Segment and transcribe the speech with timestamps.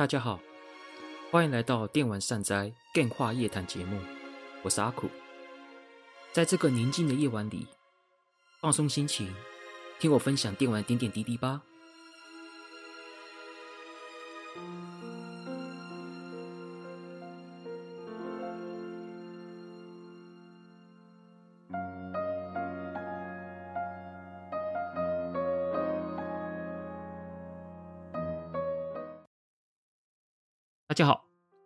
[0.00, 0.40] 大家好，
[1.30, 4.00] 欢迎来到电玩善哉 Game 话夜谈节目，
[4.62, 5.10] 我是阿苦。
[6.32, 7.66] 在这个宁静的夜晚里，
[8.62, 9.30] 放松心情，
[9.98, 11.60] 听我分享电玩点点滴滴吧。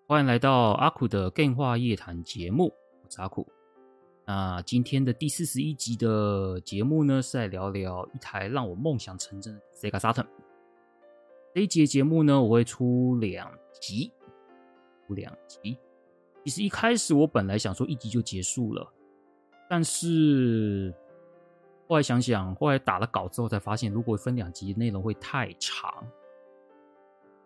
[0.07, 2.71] 欢迎来到阿苦的 Game 话夜谈节目，
[3.03, 3.49] 我是阿苦。
[4.27, 10.27] 那今天的第四十一集的节目呢，是来聊聊一台让我梦想成真的 Sega Saturn。
[11.55, 14.13] 这一集节目呢，我会出两集，
[15.09, 15.79] 两集。
[16.45, 18.87] 其实一开始我本来想说一集就结束了，
[19.71, 20.95] 但是
[21.89, 26.07] 后来想想，后来打了稿之后才发现，如果分两集，内容会太长。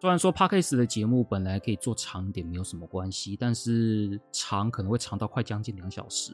[0.01, 6.33] 虽然说 Podcast 的节目本来可以做长一点，没有什么关系，但是长可能会长到快将近两小时。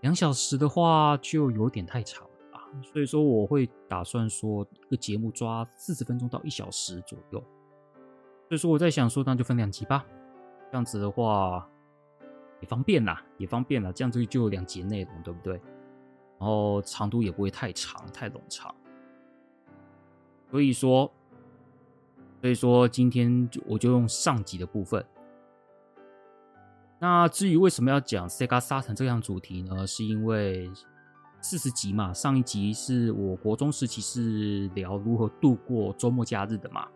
[0.00, 7.38] 两小时的话就有点太长了吧，所以说我会打算说一个节目抓四十分钟到一小时左右。
[8.48, 10.04] 所以说我在想说，那就分两集吧，
[10.68, 11.68] 这样子的话
[12.60, 15.54] 也方便啦，也方便啦，这样子就有两节内容，对不对？
[16.36, 18.74] 然后长度也不会太长，太冗长。
[20.50, 21.08] 所以说。
[22.46, 25.04] 所以说，今天我就用上集的部分。
[27.00, 29.84] 那至于为什么要讲 Sega Saturn 这样主题呢？
[29.84, 30.70] 是因为
[31.40, 36.86] 四十集嘛，上一集是我国中时期是聊如何度过周末假日的嘛，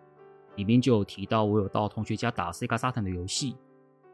[0.55, 3.57] 里面就有提到我有到同学家打 Sega Saturn 的游戏，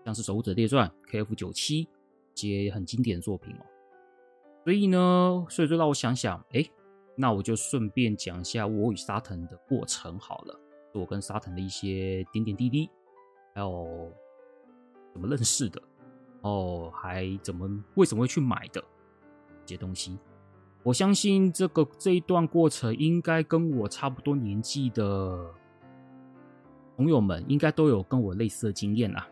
[0.07, 1.87] 像是《守护者列传》、KF 九七
[2.35, 3.67] 这些很经典的作品哦。
[4.65, 6.65] 所以呢，所以就让我想想，哎，
[7.15, 10.61] 那我就顺便讲一下我与 Saturn 的过程好了。
[10.99, 12.91] 我跟沙腾的一些点点滴滴，
[13.55, 14.13] 还有
[15.13, 15.83] 怎么认识的，
[16.43, 18.83] 哦，还怎么为什么会去买的
[19.65, 20.19] 这些东西，
[20.83, 25.53] 我相信这个这一段过程应该跟我差不多年纪的
[26.97, 29.29] 朋友们应该都有跟我类似的经验啦。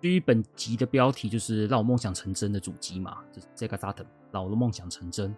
[0.00, 5.34] 至于本集的标题就是让我梦想成真的主机嘛，就是这个沙腾让我的梦想成真。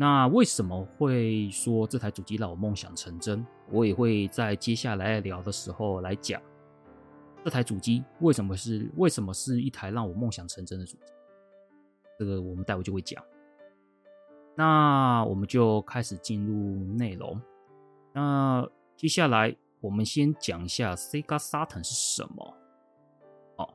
[0.00, 3.44] 那为什么会说这台主机让我梦想成真？
[3.68, 6.40] 我也会在接下来聊的时候来讲
[7.44, 11.12] 这台主机为什么是为什么是一台让我梦想成真的主机。
[12.16, 13.22] 这个我们待会就会讲。
[14.54, 17.40] 那我们就开始进入内容。
[18.12, 22.54] 那接下来我们先讲一下 Sega Saturn 是什么？
[23.56, 23.68] 哦，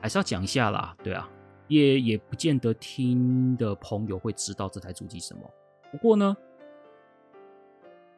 [0.00, 1.28] 还是要讲一下啦，对啊。
[1.70, 5.48] 也也不见得听的朋友会知道这台主机什么。
[5.92, 6.36] 不过呢，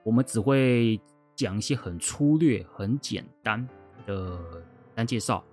[0.03, 0.99] 我们只会
[1.37, 3.69] 讲一些很粗略、很简单
[4.07, 4.65] 的
[4.95, 5.45] 单介绍。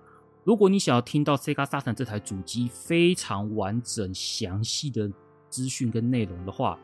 [0.44, 5.12] 如果你想要听到 Sega Saturn 这台主机非常完整、详细的
[5.50, 6.78] 资讯跟内容的话，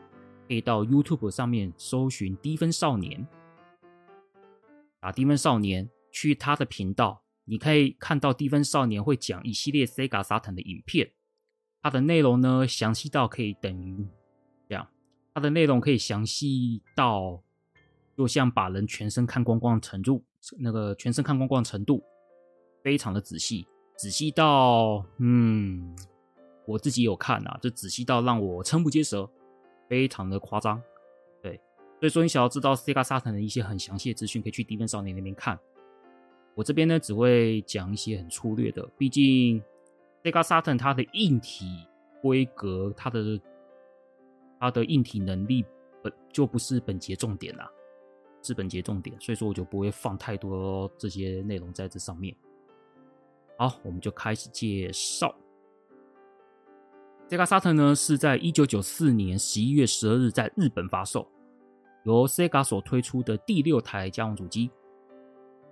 [0.47, 3.27] 可以到 YouTube 上面搜寻“低分少年”，
[5.01, 7.23] 打“低分少年”去他的频道。
[7.49, 11.09] 你可以看到低分少年会讲一系列 Sega Saturn 的影片，
[11.81, 14.05] 它的内容呢详细到可以等于
[14.67, 14.85] 这样，
[15.33, 17.41] 它的内容可以详细到
[18.17, 20.21] 就像把人全身看光光的程度，
[20.59, 22.03] 那个全身看光光的程度
[22.83, 23.65] 非常的仔细，
[23.95, 25.95] 仔细到嗯，
[26.65, 29.29] 我自己有看啊，就仔细到让我瞠目结舌，
[29.87, 30.81] 非常的夸张，
[31.41, 31.55] 对，
[32.01, 35.57] 所以说你想要知道 Sega Saturn 的一些很详细的资讯，可以去低分少年那边看。
[36.57, 39.61] 我这边呢，只会讲一些很粗略的，毕竟
[40.23, 41.67] Sega Saturn 它的硬体
[42.19, 43.39] 规格，它的
[44.59, 45.63] 它的硬体能力
[46.01, 47.69] 本就不是本节重点啦，
[48.41, 52.35] 是本节重点，所以说我就不会放太多这些内容在这上面。
[53.55, 55.35] 好，我们就开始介绍
[57.29, 61.29] Sega Saturn 呢，是在一九九四年十一月十二日在日本发售，
[62.03, 64.71] 由 Sega 所推出的第六台家用主机。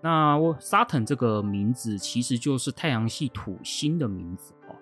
[0.06, 4.76] 那我 Saturn 这个名字其实就是太阳系土星的名字哦，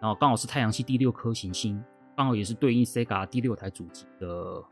[0.00, 1.84] 然后刚好是太阳系第六颗行星，
[2.16, 4.64] 刚好也是对应 Sega 第六台主机的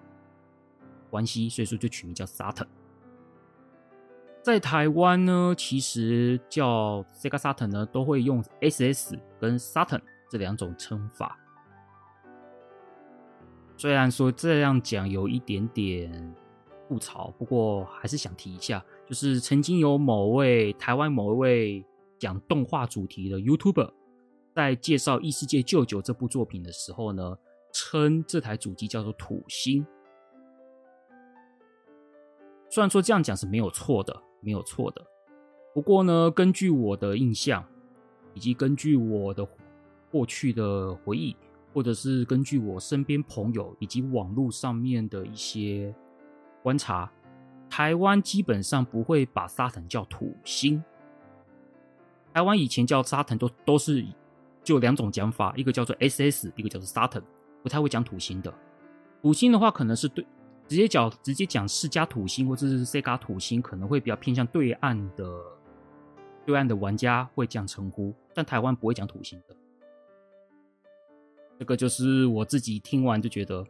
[1.11, 2.67] 关系，所以说就取名叫 Saturn。
[4.41, 10.01] 在台湾呢，其实叫 Sega Saturn 呢，都会用 SS 跟 Saturn
[10.31, 11.39] 这两种称法。
[13.77, 16.35] 虽然说这样讲有一点点
[16.89, 18.83] 吐槽，不过还是想提一下。
[19.07, 21.85] 就是曾经有某位台湾某一位
[22.19, 23.93] 讲动画主题的 YouTuber，
[24.55, 27.37] 在介绍《异世界舅舅》这部作品的时候呢，
[27.73, 29.87] 称这台主机叫做土星。
[32.69, 35.07] 虽然说这样讲是没有错的，没有错的。
[35.73, 37.65] 不过呢，根据我的印象，
[38.35, 39.47] 以及根据我的
[40.11, 41.37] 过去的回忆，
[41.73, 45.95] 或者是根据我身边朋友以及网络上面的一些
[46.63, 47.11] 观察，
[47.69, 50.83] 台湾基本上不会把沙腾叫土星。
[52.33, 54.05] 台湾以前叫沙腾都都是
[54.63, 57.23] 就两种讲法，一个叫做 SS，一个叫做沙腾，
[57.63, 58.53] 不太会讲土星的。
[59.23, 60.25] 土星的话，可能是对
[60.69, 65.41] 直接讲直接讲世嘉土星或者是 Sega 土星，可能会比较偏向对岸的
[66.45, 69.57] 对岸的玩家会这样称呼，但台湾不会讲土星的。
[71.59, 73.65] 这个就是我自己听完就觉得，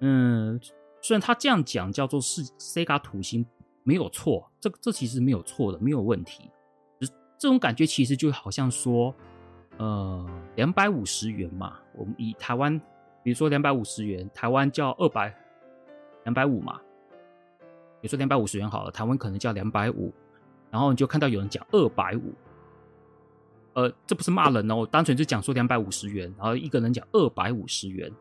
[0.00, 0.58] 嗯，
[1.06, 3.46] 虽然他这样讲叫做是 Sega 土星
[3.84, 6.50] 没有错，这这其实没有错的，没有问题。
[7.38, 9.14] 这种感觉其实就好像说，
[9.76, 12.76] 呃，两百五十元嘛，我们以台湾，
[13.22, 15.32] 比如说两百五十元，台湾叫二百
[16.24, 16.80] 两百五嘛，
[18.00, 20.12] 比如说两百五十元好了，台湾可能叫两百五，
[20.72, 22.34] 然后你就看到有人讲二百五。
[23.74, 28.12] 呃，这不是骂人哦，单纯就讲说两百五十元，然后一个人讲二百五十元。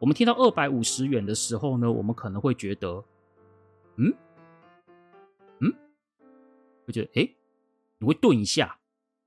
[0.00, 3.04] 我们听到二百五十元的时候呢，我们可能会觉得，
[3.96, 4.10] 嗯，
[5.60, 5.70] 嗯，
[6.86, 7.36] 会觉得，诶，
[7.98, 8.78] 你会顿一下，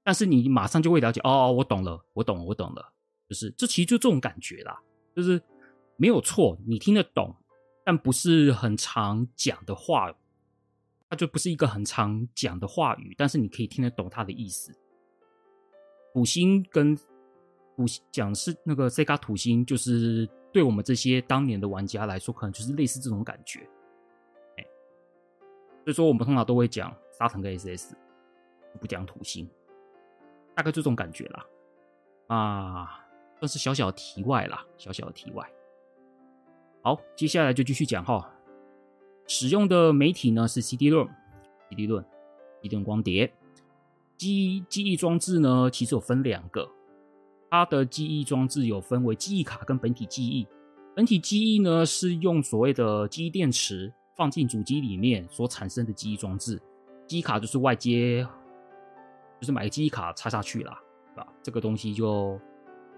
[0.03, 2.91] 但是你马上就会了解，哦哦，我懂了，我懂，我懂了，
[3.29, 4.81] 就是这其实就这种感觉啦，
[5.15, 5.39] 就是
[5.95, 7.35] 没有错，你听得懂，
[7.85, 10.11] 但不是很常讲的话，
[11.07, 14.75] 它就不是一个很常讲的话语，但是你可以听得懂它的意思。
[16.15, 16.95] 土星跟
[17.75, 23.67] 土星讲是那个 Sega 土星，就是对我们这些当年的玩家来说，可能就是类似这种感觉。
[24.57, 24.65] 哎，
[25.83, 27.95] 所以说我们通常都会讲沙腾跟 SS，
[28.79, 29.49] 不讲土星，
[30.53, 31.45] 大概就这种感觉啦。
[32.27, 33.05] 啊，
[33.39, 35.51] 算是小小的题外啦，小小的题外。
[36.83, 38.31] 好，接下来就继续讲哈。
[39.25, 43.33] 使用的媒体呢是 CD-ROM，CD-ROM，CD-ROM 光碟。
[44.17, 46.69] 记记忆装置呢，其实有分两个，
[47.53, 50.47] 它的记忆装置有分为记忆卡跟本体记忆。
[50.95, 56.59] 本体记忆呢是用所谓的记忆电池放进主机里面所产生的记忆装置，
[57.05, 58.27] 记忆卡就是外接，
[59.39, 60.81] 就是买个记忆卡插下去啦，
[61.13, 61.27] 对吧？
[61.43, 62.41] 这个东西就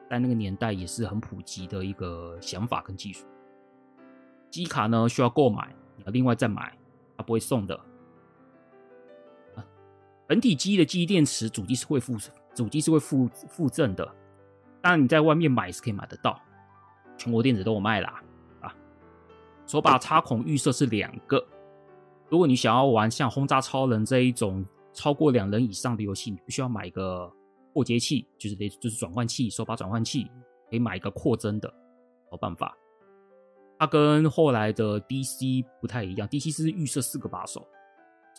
[0.09, 3.25] 在那个年代也是很普及的一个想法跟技术。
[4.49, 6.77] 记忆卡呢需要购买，你要另外再买，
[7.17, 7.77] 它不会送的。
[10.25, 12.15] 本体机的记忆电池，主机是会附，
[12.53, 14.15] 主机是会附附赠的。
[14.85, 16.39] 当然，你在外面买是可以买得到，
[17.17, 18.21] 全国电子都有卖啦。
[18.61, 18.71] 啊，
[19.65, 21.43] 手把插孔预设是两个。
[22.29, 27.27] 如果你想要玩像轰炸超人这一种超过两人以上的游戏，你必须要买一个
[27.73, 30.29] 过节器，就是得就是转换器，手把转换器，
[30.69, 31.73] 可以买一个扩增的，
[32.29, 32.77] 好办法。
[33.79, 37.67] 它跟后来的 DC 不太一样，DC 是预设四个把手。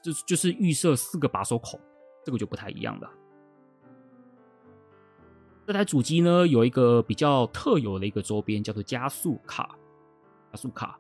[0.01, 1.81] 就就是预设四个把手孔，
[2.25, 3.11] 这个就不太一样了。
[5.67, 9.77] 这台主机呢，有一个比较特有的一个周边，叫做加速卡。
[10.53, 10.97] 加速卡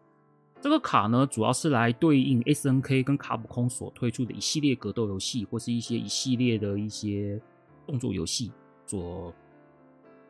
[0.61, 7.41] 这个卡呢，主要是来对应 SNK 跟卡普空所推出的一系列格斗游戏，或是一些一系列的一些
[7.87, 8.51] 动作游戏
[8.87, 9.33] 所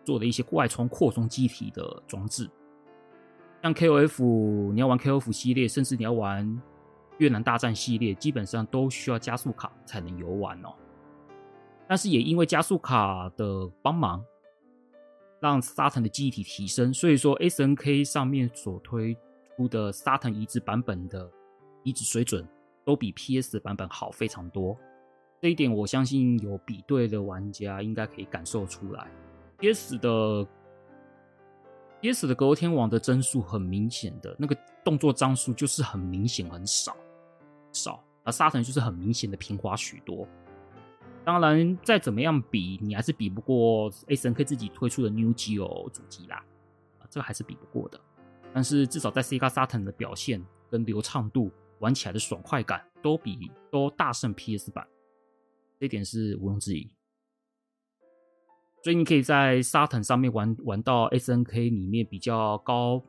[0.04, 2.46] 做的一些外充扩充机体的装置。
[3.62, 6.60] 像 KOF，你要玩 KOF 系列，甚至你要玩。
[7.18, 10.74] 越南大战系列基本上都需要加速卡才能游玩哦，
[11.88, 14.24] 但是也因为加速卡的帮忙，
[15.40, 19.16] 让沙腾的记忆体提升，所以说 SNK 上面所推
[19.56, 21.30] 出的沙腾移植版本的
[21.84, 22.46] 移植水准
[22.84, 24.76] 都比 PS 版本好非常多。
[25.40, 29.06] 这一点我相信有比对的玩家应该可以感受出来。
[29.58, 30.46] PS 的
[32.00, 36.96] PS 的格斗天王的帧数很明显的那个动作张数就是很明显很少。
[37.72, 40.26] 少，而沙腾就是很明显的平滑许多。
[41.26, 46.36] 当然，再怎么样比，你还是比不过 SNK 自己推出的 New Geo 主机啦，
[47.00, 48.00] 啊，这个还是比不过的。
[48.54, 50.40] 但是至少在 Sega Saturn 的表现
[50.70, 54.86] 跟流畅度，玩起来的爽快感都比都大胜 PS 版，
[55.80, 56.88] 这一点是毋庸置疑。
[58.84, 63.02] 所以你可以在 Saturn 上面玩玩到 SNK 里面比较高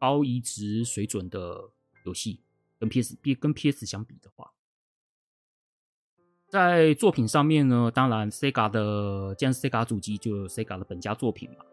[0.00, 1.70] 高移植水准的
[2.04, 2.40] 游戏。
[2.80, 4.52] 跟 PS，跟 PS 相比的话，
[6.52, 11.64] 在作品上面呢，当然 Sega 的，既然 Sega 主机，就有 Sega 的本家作品嘛。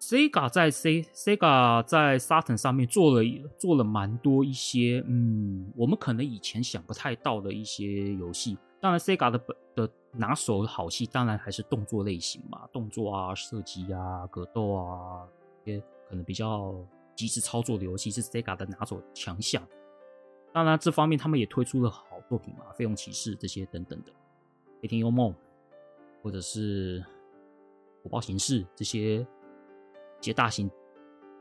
[0.00, 8.56] Sega 在 C Sega 在 Saturn 上面做了做了蛮多一些，嗯，我们可能以前想不太到的一些游戏。
[8.80, 15.28] 当然，Sega 的本的拿手好戏，当然还是动作类型嘛，动作啊、射击啊、格斗啊，
[15.66, 16.74] 一些可能比较
[17.14, 19.62] 即时操作的游戏是 Sega 的拿手强项。
[20.58, 24.10] 当然，这方面他们也推出了好作品嘛，《费用骑士》这些等等的，
[24.82, 25.30] 《飞天幽梦》
[26.20, 27.00] 或者是
[28.02, 29.26] 《火爆形式》这些一
[30.20, 30.68] 些大型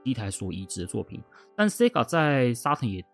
[0.05, 1.19] 机台所移植的作品。
[1.55, 3.05] 但 Sega 在 Saturn 也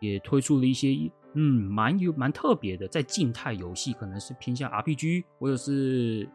[0.00, 0.88] 也推出了一些
[1.34, 6.28] 嗯蛮有蛮特别的，在静态游戏可能是偏向 RPG 或者是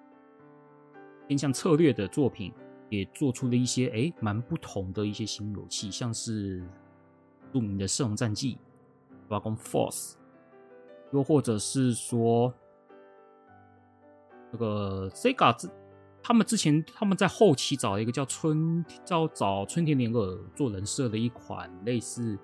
[1.27, 2.53] 偏向策略的作品，
[2.89, 6.65] 也做出了一些哎蛮不同的一些新游戏，像是
[7.51, 8.55] 著名的《圣龙战记》。
[9.27, 10.13] Dragon Force，
[11.11, 12.53] 又或者是说，
[14.51, 15.69] 这个 Sega 之
[16.21, 22.37] 他们之前他们在后期找了一个叫春叫找春田莲二做人设的一款类似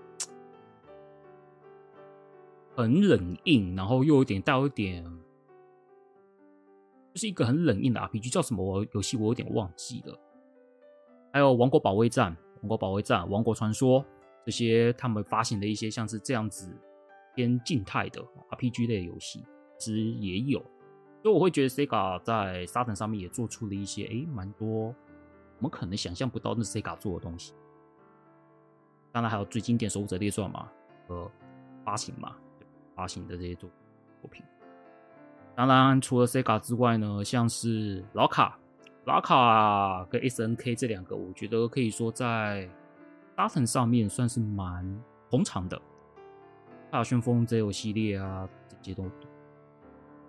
[2.75, 5.03] 很冷硬，然后又有点带有一点，
[7.13, 10.17] 就是一个很冷硬的 RPG，叫什么游戏我有点忘记了。
[11.33, 14.01] 还有《王国保卫战》《王国保卫战》《王国传说》。
[14.45, 16.75] 这些他们发行的一些像是这样子
[17.35, 18.19] 偏静态的
[18.49, 19.45] RPG 类游戏，
[19.77, 20.59] 其实也有，
[21.21, 24.95] 所以我会觉得 Sega 在 Saturn 上面也做出了一些诶蛮多
[25.57, 27.53] 我们可能想象不到那 Sega 做的东西。
[29.11, 30.67] 当然还有最经典《守护者列传》嘛，
[31.07, 31.29] 和
[31.85, 32.35] 发行嘛，
[32.95, 33.69] 发行的这些作
[34.21, 34.43] 作品。
[35.55, 38.57] 当然除了 Sega 之外呢，像是老卡、
[39.05, 42.67] 老卡跟 SNK 这两个，我觉得可以说在。
[43.35, 44.85] Saturn 上面算是蛮
[45.29, 45.81] 捧场的，
[46.91, 49.09] 大旋风 ZERO 系列啊，这些都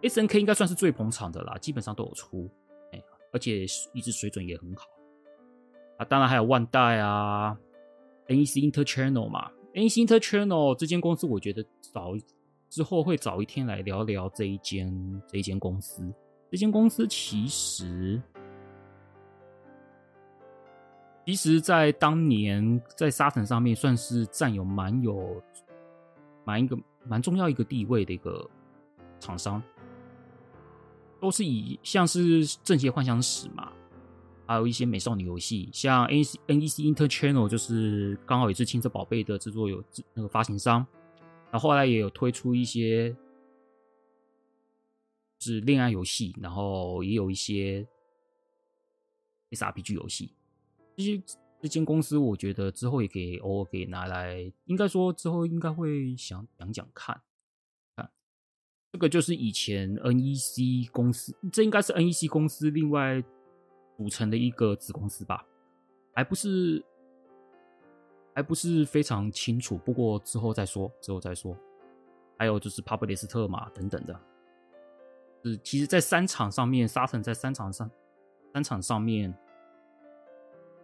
[0.02, 2.50] SNK 应该算是最捧场的啦，基本上都有出，
[2.92, 4.86] 哎，而且一直水准也很好
[5.98, 6.04] 啊。
[6.04, 7.56] 当然还有万代啊
[8.28, 12.14] ，NEC Inter-Channel 嘛，NEC Inter-Channel 这间公司，我觉得早
[12.70, 16.10] 之后会早一天来聊聊这一间这一间公司。
[16.50, 18.20] 这间公司其实。
[21.24, 25.40] 其实，在当年在沙城上面算是占有蛮有
[26.44, 26.76] 蛮一个
[27.06, 28.48] 蛮重要一个地位的一个
[29.20, 29.62] 厂商，
[31.20, 33.72] 都是以像是《正邪幻想史》嘛，
[34.48, 39.82] 还有一些美少女游戏，像 N N E C Inter-Channel 就是刚好也是《青色宝贝》的制作有
[40.14, 40.84] 那个发行商，
[41.52, 43.16] 然后后来也有推出一些
[45.38, 47.86] 是恋爱游戏，然后也有一些
[49.52, 50.32] SRPG 游戏。
[50.96, 51.22] 这些
[51.60, 57.20] 这间公司，我觉得之后也可以偶尔给拿来，应该说之后应该会想讲讲看。
[57.96, 58.10] 看，
[58.92, 63.22] 这个就是以前 NEC 公司，这应该是 NEC 公司另外
[63.96, 65.46] 组成的一个子公司吧，
[66.12, 66.84] 还不是
[68.34, 69.78] 还不是非常清楚。
[69.78, 71.56] 不过之后再说，之后再说。
[72.38, 74.20] 还有就是帕布雷斯特嘛，等等的。
[75.44, 77.88] 是，其实，在三场上面，沙腾在三场上，
[78.52, 79.32] 三场上面。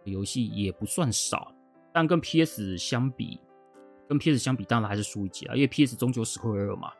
[0.03, 1.53] 游戏也不算少，
[1.93, 3.39] 但跟 PS 相比，
[4.07, 5.55] 跟 PS 相比，当然还是输一截啊。
[5.55, 6.91] 因为 PS 终究史克威尔嘛，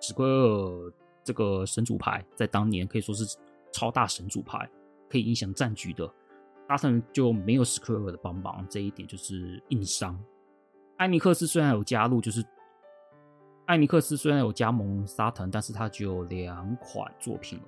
[0.00, 3.24] 史克威尔这个神主牌在当年可以说是
[3.72, 4.68] 超大神主牌，
[5.08, 6.10] 可以影响战局的。
[6.68, 10.18] Saturn 就没有史克威尔的帮忙，这一点就是硬伤。
[10.96, 12.44] 艾尼克斯虽然有加入，就是
[13.66, 17.64] 艾尼克斯虽然有加盟沙腾但是他只有两款作品了，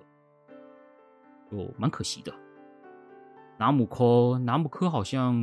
[1.50, 2.32] 就蛮可惜的。
[3.58, 5.34] 纳姆科，纳姆科好像，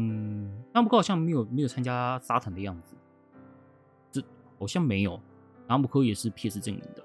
[0.71, 2.95] 纳姆科好像没有没有参加沙腾的样子，
[4.09, 4.23] 这
[4.57, 5.19] 好像没有。
[5.67, 7.03] 纳姆科也是 PS 阵营的，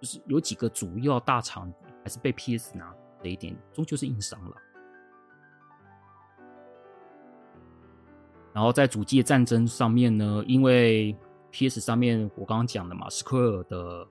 [0.00, 1.70] 就是有几个主要大厂
[2.02, 4.56] 还是被 PS 拿这一点，终究是硬伤了。
[8.54, 11.14] 然后在主机的战争上面呢，因为
[11.50, 14.06] PS 上面我刚刚讲的嘛，斯科尔的《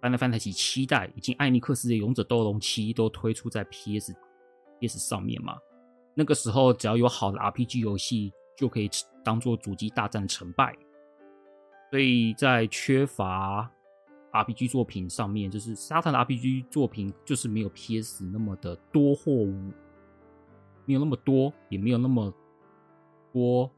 [0.00, 4.12] Final Fantasy 七代以及艾尼克斯的《勇者斗龙七》都推出在 PS。
[4.82, 5.56] PS 上面嘛，
[6.12, 8.90] 那个时候只要有好的 RPG 游戏，就可以
[9.22, 10.76] 当做主机大战的成败。
[11.90, 13.70] 所以在缺乏
[14.32, 19.72] RPG 作品上面，就是 Saturn 的 RPG 作品就是没有 PS 那么的多货物，
[20.84, 22.32] 没有那么多，也没有那么
[23.32, 23.70] 多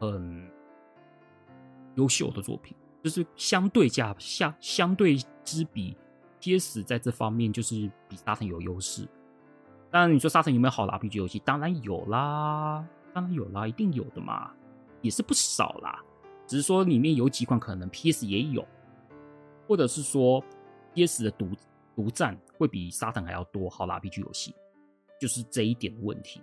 [0.00, 0.50] 很
[1.94, 5.96] 优秀的作品，就是相对价相相对之比
[6.40, 9.06] ，PS 在这方面就是比 Saturn 有优势。
[9.90, 11.38] 当然，你说沙城有没有好的 RPG 游戏？
[11.38, 14.52] 当然有啦，当然有啦，一定有的嘛，
[15.00, 16.02] 也是不少啦。
[16.46, 18.66] 只是说里面有几款可能 PS 也有，
[19.66, 20.42] 或者是说
[20.94, 21.48] PS 的独
[21.94, 24.54] 独占会比沙城还要多好的 RPG 游戏，
[25.20, 26.42] 就是这一点的问题，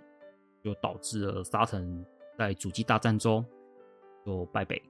[0.62, 2.04] 就导致了沙城
[2.36, 3.44] 在主机大战中
[4.26, 4.82] 就败北。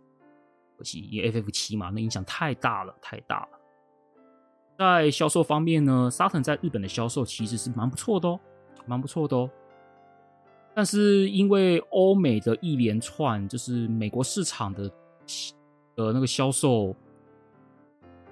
[0.76, 3.58] 可惜因为 FF 七嘛，那影响太大了，太大了。
[4.76, 8.40] 在销售方面呢，Satan 在日本的销售其实是蛮不错的哦，
[8.86, 9.48] 蛮不错的哦。
[10.74, 14.90] 但是因为欧美的一连串，就是美国市场的
[15.94, 16.94] 的那个销售、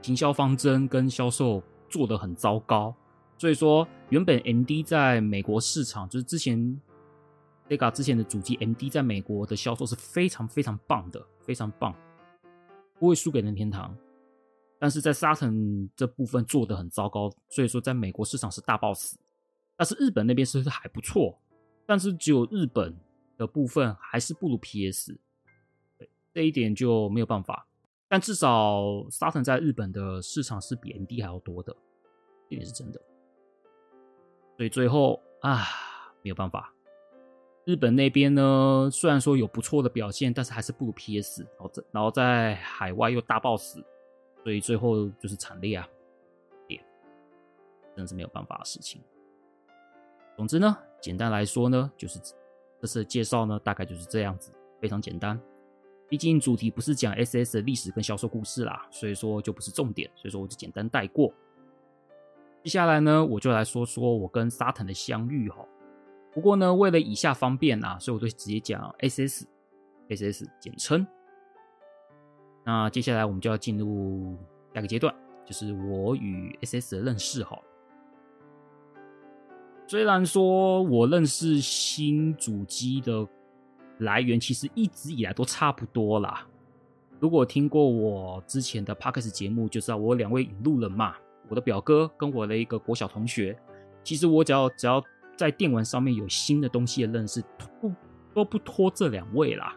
[0.03, 2.93] 行销方针跟销售做得很糟糕，
[3.39, 6.59] 所以说原本 MD 在美国市场，就是之前
[7.69, 11.95] Sega 之前的主机 MD 在美国的销售是非常非常棒的，非常棒，
[12.99, 13.97] 不会输给任天堂。
[14.83, 19.17] 但是在 Saturn 这部分做的很糟糕，所以说在美国市场是大爆死。
[19.77, 21.39] 但是日本那边是还不错，
[21.87, 22.93] 但是只有日本
[23.37, 25.17] 的部分还是不如 PS，
[25.97, 27.65] 对，这一点就没有办法。
[28.09, 31.73] 但至少 Saturn 在日本的市场是比 MD 还要多的，
[32.51, 33.01] 这也是真的。
[34.57, 35.63] 所以最后啊，
[36.23, 36.75] 没有办法。
[37.65, 43.81] 日本那边呢，虽然说有不错的表现，但是还是不如 PS，然后在然后在海外又大爆死。
[44.43, 45.89] 所以最后就是惨烈啊，
[46.67, 46.83] 点，
[47.95, 49.01] 真的是没有办法的事情。
[50.37, 52.19] 总之呢，简单来说呢，就是
[52.81, 55.41] 这次的介绍呢，大概就是这样子，非常简单。
[56.09, 61.33] 毕竟主题不是讲 SS 的历史跟销售故事啦，所以说就不是重点，所以说我就简单带过。
[62.63, 65.67] 接下来呢，我就来说说我跟 Saturn 的相遇哈。
[66.35, 71.07] 不过呢，为了以下方便啊，所以我就直接讲 SS，SS 简称。
[72.65, 74.37] 那接下来我们就要进入
[74.75, 75.15] 下个阶段，
[75.45, 77.59] 就是我与 SS 的认识哈。
[79.89, 83.27] 虽然说我认识新主机的
[83.99, 86.47] 来源其实一直以来都差不多啦。
[87.21, 91.15] 如果听过我之前的 Podcast 节目，就知道我两位引路人嘛，
[91.49, 93.57] 我的表哥跟我的一个国小同学。
[94.03, 95.03] 其实我只要只要
[95.37, 97.43] 在电玩上面有新的东西的认识，
[97.81, 97.93] 不
[98.33, 99.77] 都不脱这两位啦，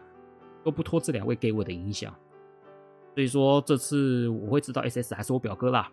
[0.64, 2.14] 都不脱这两位给我的影响。
[3.16, 5.90] 所以说这次我会知道 SS 还是我表哥啦，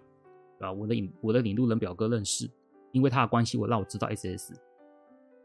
[0.59, 0.73] 对吧？
[0.73, 2.51] 我的引我的领路人表哥认识，
[2.91, 4.53] 因为他的关系，我让我知道 SS。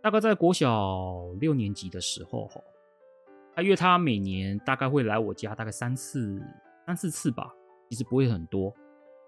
[0.02, 2.60] 大概在国小六年级的时候，哈，
[3.54, 6.42] 他约他每年大概会来我家大概三次
[6.84, 7.54] 三四次吧，
[7.88, 8.74] 其实不会很多。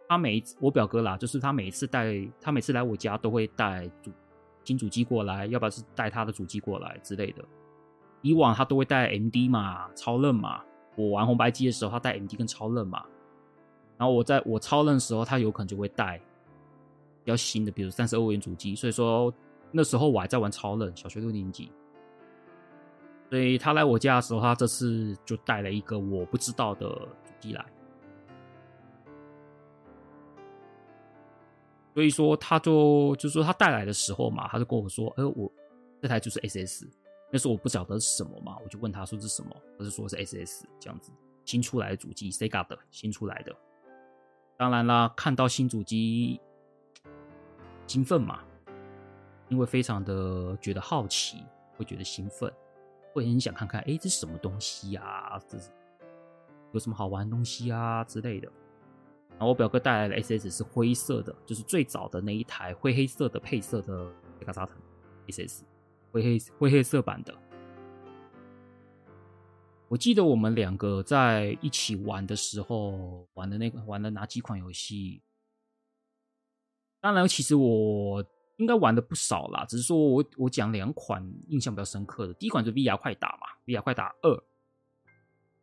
[0.08, 4.10] 他每一次我表哥啦，就是他每一次带他每次来我家都会带主
[4.64, 7.44] 新主机过来，要不然是带他的主机过来之类的。
[8.22, 10.64] 以往他都会带 MD 嘛，超任嘛。
[11.00, 13.04] 我玩红白机的时候，他带 MD 跟超任嘛，
[13.96, 16.18] 然后我在我超任的时候，他有可能就会带
[17.24, 18.74] 比较新的，比如三十二位元主机。
[18.74, 19.32] 所以说
[19.70, 21.70] 那时候我还在玩超任，小学六年级。
[23.28, 26.88] 所以他来我家的时候，他这次就带了一个我不知道的
[27.24, 27.64] 主机来。
[31.94, 35.50] 所以说他就就说他带来的时候嘛，他就跟我说：“哎，我
[36.00, 36.86] 这台就是 SS。”
[37.30, 41.12] 那时候我不晓得是什么嘛，我就问他说是什么，他是说是 SS 这样子
[41.44, 43.54] 新出来的主机，Sega 的新出来的。
[44.56, 46.40] 当然啦，看到新主机
[47.86, 48.42] 兴奋嘛，
[49.48, 51.44] 因为非常的觉得好奇，
[51.76, 52.52] 会觉得兴奋，
[53.12, 55.40] 会很想看看，哎，这是什么东西呀？
[55.48, 55.70] 这是
[56.72, 58.50] 有什么好玩的东西啊之类的。
[59.30, 64.76] 然后我表哥带来的 SS 是灰色的，就是最早的那一台灰黑色的配色的 Sega 沙城
[65.28, 65.64] SS。
[66.12, 67.34] 灰黑灰黑色版的，
[69.88, 75.22] 我记得我们两个在一起玩的时候，玩的那个玩的哪几款游戏？
[77.00, 78.24] 当然，其实我
[78.56, 82.34] 应该玩的不少啦，只是说我我讲两款印象比较深刻的。
[82.34, 84.42] 第一款就是 VR 快打嘛，VR 快打二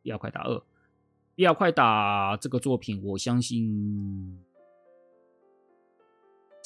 [0.03, 0.63] ，VR 快打二
[1.35, 4.43] ，VR 快打这个作品，我相信。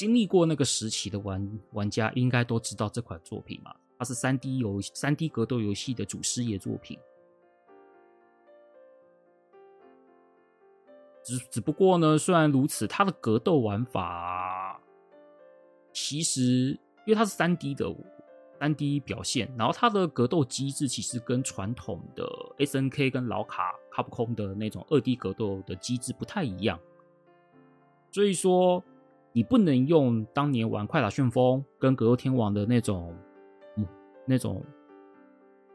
[0.01, 6.97] 经历过那个时期的玩玩家应该都知道这款作品嘛，它是三 D 游三 D 格斗游戏的祖师爷作品。
[11.23, 14.81] 只只不过呢，虽然如此，它的格斗玩法
[15.93, 16.41] 其实
[17.05, 17.95] 因为它是三 D 的
[18.59, 26.79] 三 D 表现，然后它的格斗机制其实跟传统的 SNK 跟老卡卡普空的那种二 D 格斗的机制不太一样，
[28.09, 28.83] 所以说。
[29.34, 33.15] 你不能用当年玩《快打旋风》跟《格斗天王》的那种，
[33.78, 33.88] 嗯，
[34.26, 34.63] 那种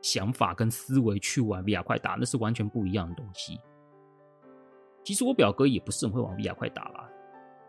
[0.03, 3.59] 想法跟思维去玩 VR 快打，那是完全不一样的东西。
[5.03, 7.09] 其实我表哥也不是很会玩 VR 快打啦，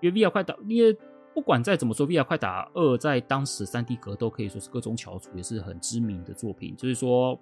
[0.01, 0.97] 因为 VR 快打，因为
[1.33, 6.75] 不管再怎么说，VR 快打二在当时三 D 格斗可以说是各中翘楚，也是很知名的作品。
[6.75, 7.39] 就是说，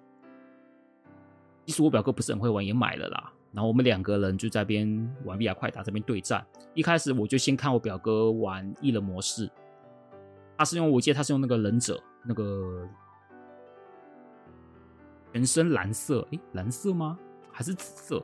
[1.64, 3.32] 其实我表哥不是很会玩，也买了啦。
[3.56, 4.86] 然后我们两个人就在边
[5.24, 6.46] 玩 VR 快打，这边对战。
[6.74, 9.50] 一开始我就先看我表哥玩一人模式，
[10.58, 12.86] 他是用，我记得他是用那个忍者，那个
[15.32, 17.18] 全身蓝色，诶，蓝色吗？
[17.50, 18.22] 还是紫色？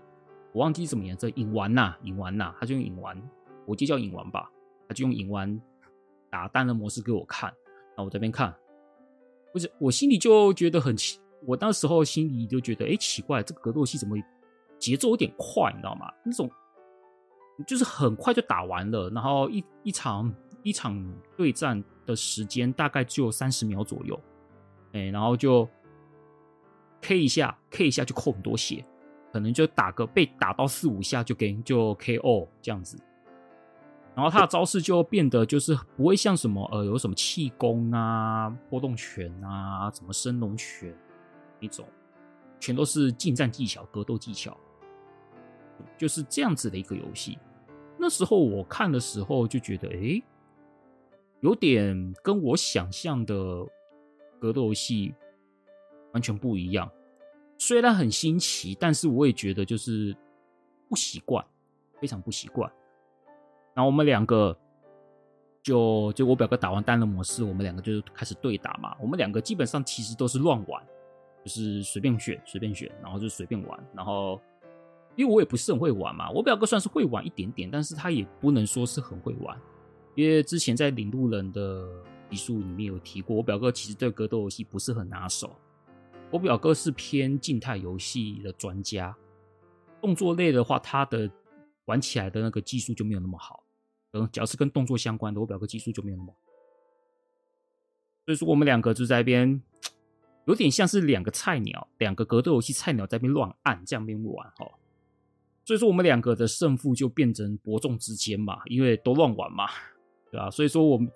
[0.52, 1.30] 我忘记什么颜色。
[1.30, 3.18] 影丸呐，影丸呐，他就用影丸，
[3.64, 4.50] 我记得叫影丸吧，
[4.86, 5.58] 他就用影丸
[6.28, 7.48] 打单人模式给我看。
[7.48, 8.54] 然后我这边看，
[9.50, 14.14] 不是，我心里就觉得很奇，我当时候心里就觉得，诶，奇怪，这个格斗戏怎么？
[14.82, 16.12] 节奏有点快，你知道吗？
[16.24, 16.50] 那种
[17.64, 21.00] 就是很快就打完了，然后一一场一场
[21.36, 24.20] 对战的时间大概只有三十秒左右，
[24.92, 25.68] 哎，然后就
[27.00, 28.84] K 一下，K 一下就扣很多血，
[29.32, 32.98] 可能就打个被打到四五下就给就 KO 这样子。
[34.16, 40.92] 然后他的招式就变得就是不会像什么呃有什么气功啊、波动拳啊、什么升龙拳
[41.60, 41.86] 那种，
[42.60, 44.56] 全都是近战技巧、格斗技巧，
[45.96, 47.38] 就是这样子的一个游戏。
[47.98, 50.22] 那时候我看的时候就觉得，哎，
[51.40, 53.34] 有点跟我想象的
[54.40, 55.14] 格斗游戏
[56.12, 56.90] 完全不一样。
[57.58, 60.16] 虽然很新奇，但是我也觉得就是
[60.88, 61.44] 不习惯，
[62.00, 62.68] 非常不习惯。
[63.72, 64.56] 然后我们两个
[65.62, 68.96] 就就我表哥打完单人模式，我们两个就开始对打嘛。
[69.00, 70.84] 我们两个基本上其实都是乱玩，
[71.44, 73.86] 就是随便选随便选，然后就随便玩。
[73.94, 74.40] 然后
[75.14, 79.60] 因为我也不是很会玩嘛，我表哥算是会玩一点点，但是他也不能说是很会玩。
[80.14, 81.88] 因为之前在领路人的
[82.30, 85.54] 集数里面有提过，我表哥其实对格斗游戏不是很拿手。
[86.30, 89.14] 我表哥是偏静态游戏的专家，
[90.00, 91.30] 动作类的话，他的
[91.84, 93.64] 玩起来的那个技术就没有那么好。
[94.12, 96.38] 嗯，只要是跟动作相关的，我表哥技术就没有那么好。
[98.24, 99.62] 所以说，我们两个就在一边，
[100.46, 104.70] 有点像是两个菜鸟，两个格斗游戏菜鸟在边乱按，这样边玩哈。
[105.64, 109.66] 所以说，我们两个的胜负就变成伯仲之间嘛，因为都乱玩嘛，
[110.30, 110.50] 对吧？
[110.50, 111.10] 所以说，我们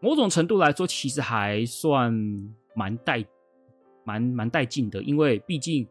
[0.00, 2.12] 某种程度来说，其实还算
[2.74, 3.24] 蛮带、
[4.04, 5.86] 蛮蛮带劲的，因为毕竟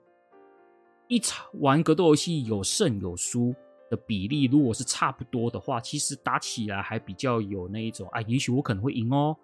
[1.07, 3.53] 一场玩格斗游戏有胜有输。
[3.89, 9.37] 的比例如果是差不多的话，其实打起来还比较有那一种啊，也许我可能会赢哦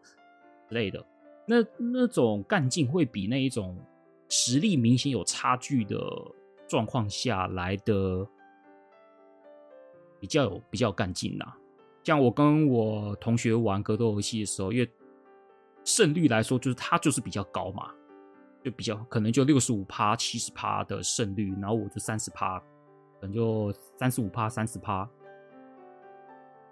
[0.68, 1.06] 之类的。
[1.46, 3.78] 那那种干劲会比那一种
[4.28, 5.96] 实力明显有差距的
[6.70, 8.26] 状况下来的
[10.22, 11.46] 比较有比较干劲呐。
[12.04, 14.90] 像我跟我同学玩格斗游戏的时候，因为
[15.84, 17.92] 胜率来说，就是他就是比较高嘛，
[18.64, 22.62] 就比较可能就六十五趴、七十趴的胜率，然后我就三十趴。
[23.22, 25.06] 可能就三十五趴、三十趴，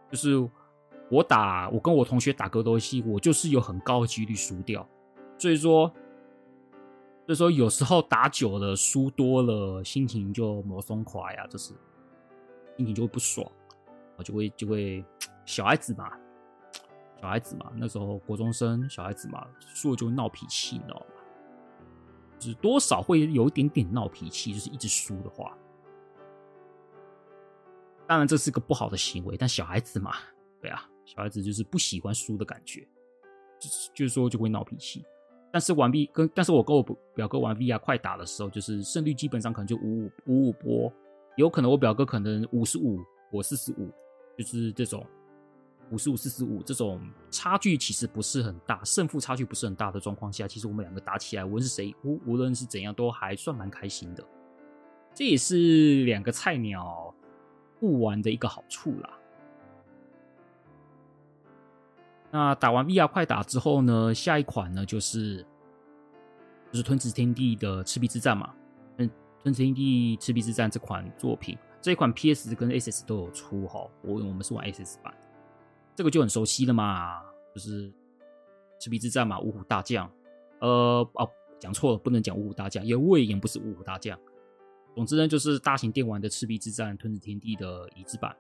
[0.10, 0.50] 就是
[1.12, 4.88] 我打我跟我同学打格斗游戏，我就是有很高的几率输掉。
[5.38, 5.94] 所以说，
[7.28, 11.74] 所以说有时候打久了输多了，心情就没松快呀，就是
[12.78, 13.46] 心情就会不爽，
[14.16, 15.04] 我就会就会
[15.46, 16.10] 小孩子嘛，
[17.22, 21.06] 小孩子嘛，那时候国中生小孩子嘛，输了就会闹脾气，你知道吗？
[22.40, 25.54] 就是多少会有一点点闹脾气，就是一直输的话。
[28.08, 30.14] 当然这是个不好的行为，但小孩子嘛，
[30.62, 32.88] 对啊，小孩子就是不喜欢输的感觉，
[33.60, 35.04] 就是就是说就会闹脾气。
[35.52, 36.84] 但是玩 V 跟，但是我跟我
[37.16, 40.92] 表哥玩 VR 快打的时候，就是胜率基本上可能就五五五五波，
[41.36, 43.00] 有可能我表哥可能五十五，
[43.32, 43.90] 我四十五，
[44.38, 45.06] 就是这种
[45.92, 54.24] 五十五四十五这种差距其实不是很大，胜负差距不是很大的状况下，其实我们两个打起来，无论是谁，无无论是怎样，都还算蛮开心的。
[55.14, 57.14] 这也是两个菜鸟。
[57.80, 59.17] 不玩的一个好处啦。
[62.38, 65.44] 那打完 VR 快打之后呢，下一款呢就是
[66.72, 68.54] 就是《吞食天地》的赤壁之战嘛。
[68.98, 69.10] 嗯，
[69.42, 73.90] 《吞食天地》赤壁之战这款作品，这一款 PS 跟 SS 都有出哈。
[74.04, 75.12] 我我们是玩 SS 版，
[75.96, 77.24] 这个就很熟悉了嘛，
[77.56, 77.92] 就是
[78.80, 80.08] 赤壁之战嘛，五虎大将。
[80.60, 84.16] 呃哦，讲错了，不能讲五虎大将，因为魏延不是五虎大将。
[84.94, 88.38] 总之呢，就是大型电玩的《赤壁之战》《吞食天地》的移植版。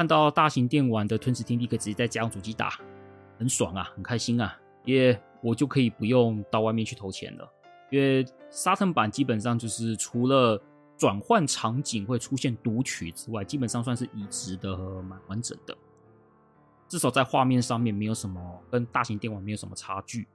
[0.00, 2.80] 看到大型电玩的《吞食天地》可以直接在家用主机打，
[3.38, 4.58] 很爽啊，很开心啊！
[4.86, 7.46] 因为我就可以不用到外面去投钱了。
[7.90, 10.58] 因为沙腾版基本上就是除了
[10.96, 15.76] 转换场景会出现读取之外，基本上算是移植的蛮完整的。
[16.88, 20.26] 至少在画面上面没有什么跟大型电玩没有什么差距。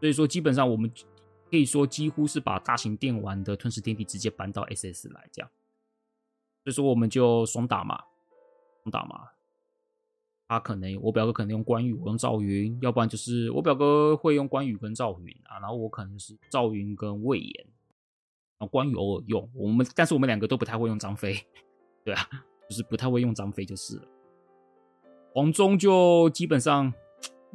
[0.00, 0.90] 所以说，基本上我们。
[1.48, 5.48] 可以说几乎是把大型电玩的《吞食天地》直接搬到 SS 来这样，
[6.64, 8.02] 所以说我们就双打嘛，
[8.82, 9.28] 双打嘛。
[10.48, 17.66] 他可能我表哥可能用关羽，我用赵云，要不然就是我表哥会用关羽跟赵云啊，然后我可能是赵云跟魏延，
[18.58, 21.36] 然后关羽偶尔用我们，但是我们两个都不太会用张飞，
[22.04, 22.28] 对啊，
[22.68, 24.08] 就是不太会用张飞就是了。
[25.32, 26.92] 黄忠就基本上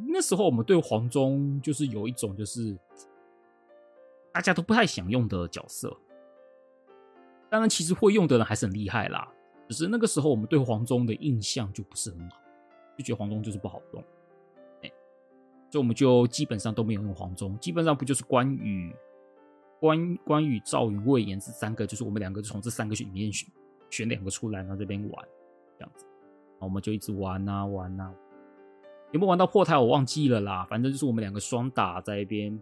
[0.07, 2.77] 那时候我们对黄忠就是有一种就是。
[4.31, 5.91] 大家都不太想用的角色，
[7.49, 9.27] 当然，其实会用的人还是很厉害啦。
[9.67, 12.37] 只是那个时候，我们对黄忠的印象就不是很好，
[12.97, 14.03] 就觉得黄忠就是不好用。
[14.81, 14.91] 哎，
[15.69, 18.95] 所以我们就基本上都没有用黄忠，基本上不就是关羽、
[19.79, 23.47] 关关羽、赵云、魏延这三个，就是我们两个就从这三个里面选
[23.89, 25.27] 选两个出来，然后这边玩
[25.77, 28.11] 这样子，然后我们就一直玩啊玩啊，
[29.11, 32.59] 有没有玩到破台我忘记了啦，反正就是我们两个双打在一边，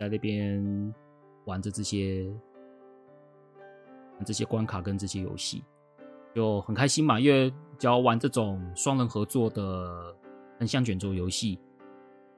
[0.00, 0.94] 在那边
[1.44, 2.28] 玩着这些
[4.24, 5.62] 这些关卡跟这些游戏，
[6.34, 10.14] 就很开心嘛，因为只要玩这种双人合作的
[10.58, 11.58] 横向卷轴游戏。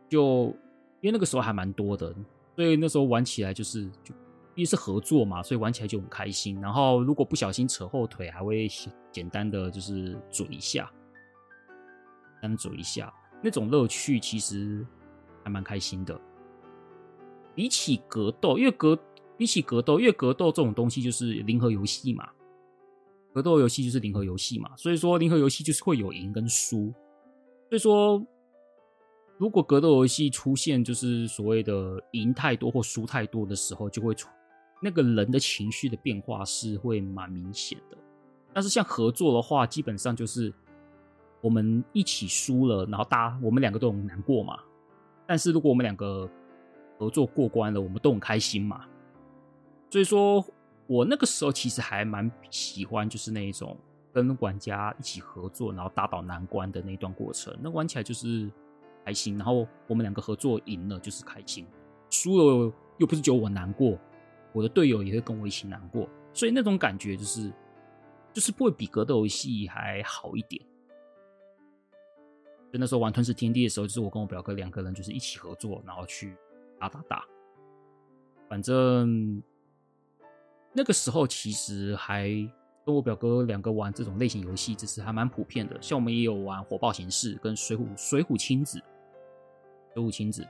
[0.08, 0.54] 就
[1.00, 2.14] 因为那个时候还蛮多的，
[2.54, 4.14] 所以那时候玩起来就是就
[4.54, 6.60] 因为是合作嘛，所以玩起来就很开心。
[6.60, 8.68] 然后如果不小心扯后腿，还会
[9.10, 10.88] 简单的就是嘴一下，
[12.40, 14.86] 单嘴一下，那种乐趣其实
[15.42, 16.20] 还蛮开心的。
[17.54, 18.96] 比起格斗，因为格
[19.36, 22.28] 比起格斗，因为格斗这种东西就是零和游戏嘛，
[23.32, 26.92] 格斗游戏就是零和游戏嘛，所以说零和游戏就是会有赢跟输，
[27.68, 28.24] 所以说。
[29.36, 34.28] 如果格斗游戏出现就是所谓的赢太多或输太多的时候，就会出
[34.80, 37.98] 那个人的情绪的变化是会蛮明显的。
[38.52, 40.54] 但是像合作的话，基本上就是
[41.40, 44.56] 我们一起输了，然后大家我们两个都很难过嘛。
[45.26, 46.30] 但是如果我们两个
[46.96, 48.86] 合作过关了，我们都很开心嘛。
[49.94, 50.44] 所以说
[50.88, 53.78] 我那个时候其实还蛮喜欢，就是那一种
[54.12, 57.56] 跟玩家一起合作，然后打倒难关的那一段过程。
[57.62, 58.50] 那玩起来就是。
[59.04, 61.66] 开心，然后我们两个合作赢了就是开心，
[62.08, 63.98] 输了又不是只有我难过，
[64.54, 67.52] 我的队友也会跟我一起难过，所以那种感觉就是，
[68.32, 70.64] 就是不会比格斗游戏还好一点。
[72.72, 76.34] 就那时候玩《吞噬天地》的时候，就是我跟我表哥两个人就是一起合作，然后去
[76.80, 77.24] 打打打。
[78.48, 79.42] 反正
[80.76, 82.28] 那个时候其实还
[82.84, 85.80] 跟我表哥两个玩这种类型游戏，只是还蛮普遍的。
[85.80, 88.78] 像我们也有玩《火爆形式》跟《水浒水浒亲子》。
[89.94, 90.44] 水浒亲子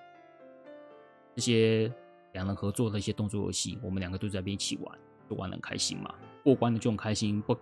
[1.37, 1.93] 这些
[2.33, 6.15] 两人合作的一些动作游戏，我们两个都在那边一起玩，就玩得很开心嘛。
[6.43, 7.55] 过关的就很开心，不，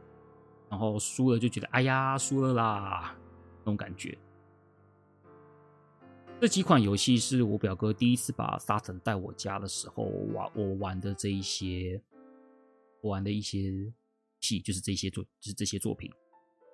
[0.69, 3.17] 然后输了就觉得哎呀输了啦，
[3.59, 4.17] 那种感觉。
[6.41, 12.01] 这几款游戏是我表哥第一次把沙腾带我家的时候玩，我玩的这一些，
[13.11, 13.93] 玩的一些
[14.41, 16.13] 戏，就是这些作，就是这些作品。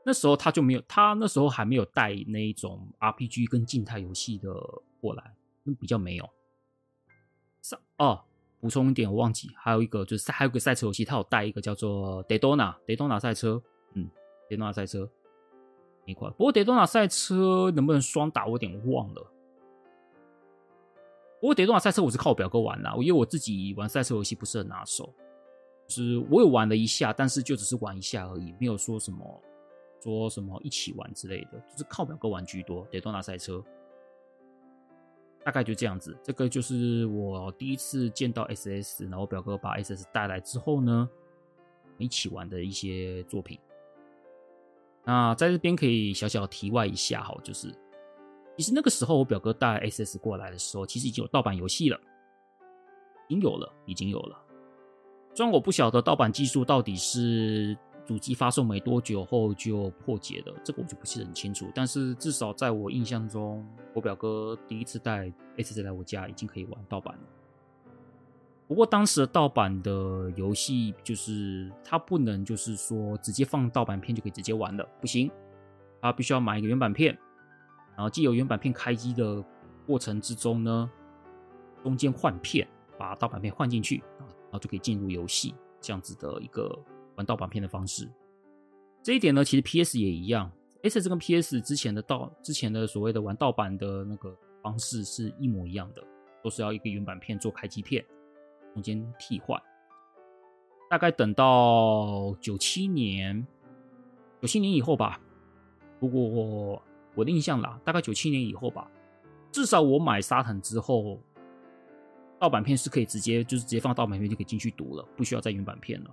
[0.05, 4.55] 那时候他就没有，他那时候还没有带那一种 RPG 跟静态游戏的
[5.01, 6.29] 过来，那比较没有。
[7.61, 8.23] 上哦，
[8.61, 13.63] 补充一点，我忘记还有一个就是还有个赛车游戏，他有带一个叫做 Daytona，Daytona 赛车，
[13.95, 14.09] 嗯
[14.49, 15.11] ，Daytona 赛车
[16.07, 16.31] 一块。
[16.31, 19.33] 不过 Daytona 赛车能不能双打，我有点忘了。
[21.41, 25.13] 不过 Daytona 赛车我是靠我表哥玩啦，因为我自己玩赛车游戏不是很拿手，
[25.89, 29.43] 是我有玩了一下，但是就只是玩一下而已，没有说什么
[30.03, 32.87] 说什么一起玩之类的，就是靠表哥玩居多。
[32.91, 33.65] 得多拿赛车。
[35.45, 41.09] 大概就这样子，这个就是我第一次见到 SS，然后表哥把 SS 带来之后呢，
[41.97, 43.59] 一起玩的一些作品。
[45.05, 47.75] 那在这边可以小小题外一下哈，就是
[48.59, 51.99] 其实那个时候我表哥带 SS 过来的时候，其实已经有盗版游戏了，
[53.29, 54.39] 已经有了，已经有了。
[55.39, 57.79] 虽然我不晓得盗版技术到底是。
[58.05, 61.71] 主机发售没多久后就破解了，这个我就不是很清楚。
[61.75, 67.21] 但是至少在我印象中，我表哥第一次带 SS 来我家，已经可以玩盗版了。
[68.67, 75.31] 不过当时的盗版的游戏，就是它不能就是说直接放盗版片就可以直接玩了，不行，
[76.01, 77.15] 它必须要买一个原版片，
[77.95, 79.45] 然后既有原版片开机的
[79.87, 80.91] 过程之中呢，
[81.83, 84.03] 中间换片，把盗版片换进去，
[84.51, 86.79] 然后就可以进入游戏，这样子的一个。
[87.17, 88.09] 玩盗版片的方式，
[89.03, 90.49] 这一点呢，其实 PS 也一样。
[90.85, 94.33] SS 跟 PS 之前的盗之前的所谓的玩盗版的那个
[94.63, 96.05] 方式是一模一样的，
[96.45, 98.07] 都是要一个原版片做开机片，
[98.73, 99.61] 中间替换。
[100.89, 103.45] 大概等到九七年，
[104.41, 105.21] 九七年以后吧。
[105.99, 106.81] 如果我，
[107.17, 108.89] 我的印象啦，大概九七年以后吧。
[109.51, 111.21] 至少我买沙腾之后，
[112.39, 116.11] 盗版片是可以直接就是直接放盗版片就可以进去读了，不需要再原版片了。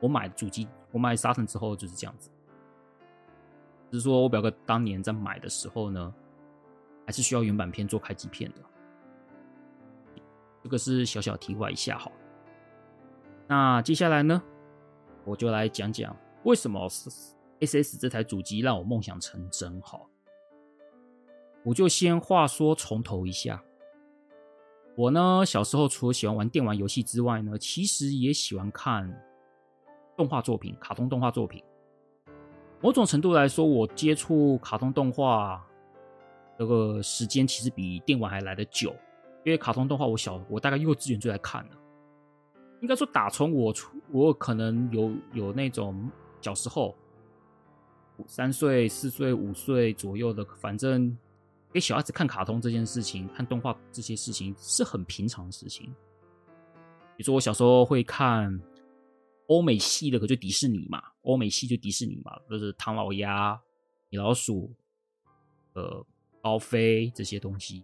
[0.00, 2.30] 我买主机，我买沙腾之后就是这样子。
[3.90, 6.14] 只是说我表哥当年在买的时候呢，
[7.04, 8.62] 还是需要原版片做开机片的。
[10.62, 12.12] 这个是小小题外一下哈。
[13.46, 14.40] 那接下来呢，
[15.24, 16.88] 我就来讲讲为什么
[17.60, 20.00] SS 这台主机让我梦想成真哈。
[21.64, 23.60] 我就先话说从头一下。
[24.98, 29.08] 我呢，小时候除了喜欢玩电玩游戏之外呢，其实也喜欢看。
[30.16, 31.62] 动画作品、卡通动画作品，
[32.80, 35.64] 某种程度来说，我接触卡通动画
[36.58, 38.90] 这个时间其实比电玩还来得久，
[39.44, 41.70] 因为卡通动画我小我大概幼稚园就来看了，
[42.80, 46.96] 应该说打从我出我可能有有那种小时候
[48.26, 51.16] 三岁四岁五岁左右的，反正
[51.72, 55.86] 给小孩子看卡通这件事情，看动画这些事情是很平常的事情。
[57.16, 58.60] 比如说我小时候会看
[59.46, 63.60] 欧美系的，可就迪士尼嘛，欧美系就迪士尼嘛，就是唐老鸭、
[64.08, 64.72] 米老鼠，
[65.74, 66.04] 呃。
[66.40, 67.82] 高飞这些东西，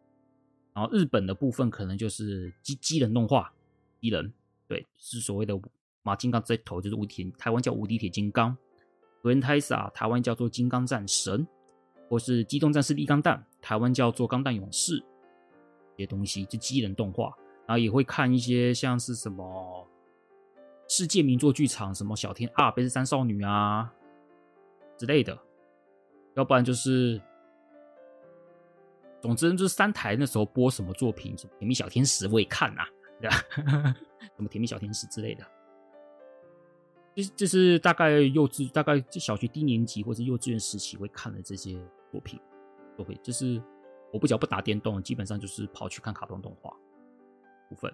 [0.73, 3.53] 然后日本的部分可能就是机机人动画，
[4.01, 4.33] 机人
[4.69, 5.61] 对，是所谓的
[6.03, 8.55] 马金刚 Z 头，就是无敌，台湾叫无敌铁金刚，
[9.21, 11.47] 格伦泰萨，台湾叫做金刚战神，
[12.09, 14.99] 或是机动战士力钢弹，台湾叫做钢弹勇士，
[15.97, 17.35] 这些东西就机人动画，
[17.67, 19.89] 然后也会看一些像是什么
[20.87, 23.91] 世界名作剧场，什么小天阿尔卑斯山少女啊
[24.99, 25.39] 之类的，
[26.35, 27.19] 要不然就是。
[29.23, 33.37] 总之就是三台那时候播什么作品，什么《甜蜜小天使》我也看呐、啊，对吧？
[34.37, 35.43] 什么《甜蜜小天使》之类的，
[37.17, 41.73] 这这是大概幼稚，大概小学低年级或者幼稚园时期会看的这些
[42.13, 42.39] 作品，
[42.97, 43.63] 都会就是
[44.13, 46.75] 我不只要不打电动，基本上就是跑去看卡通动画
[47.69, 47.93] 部分。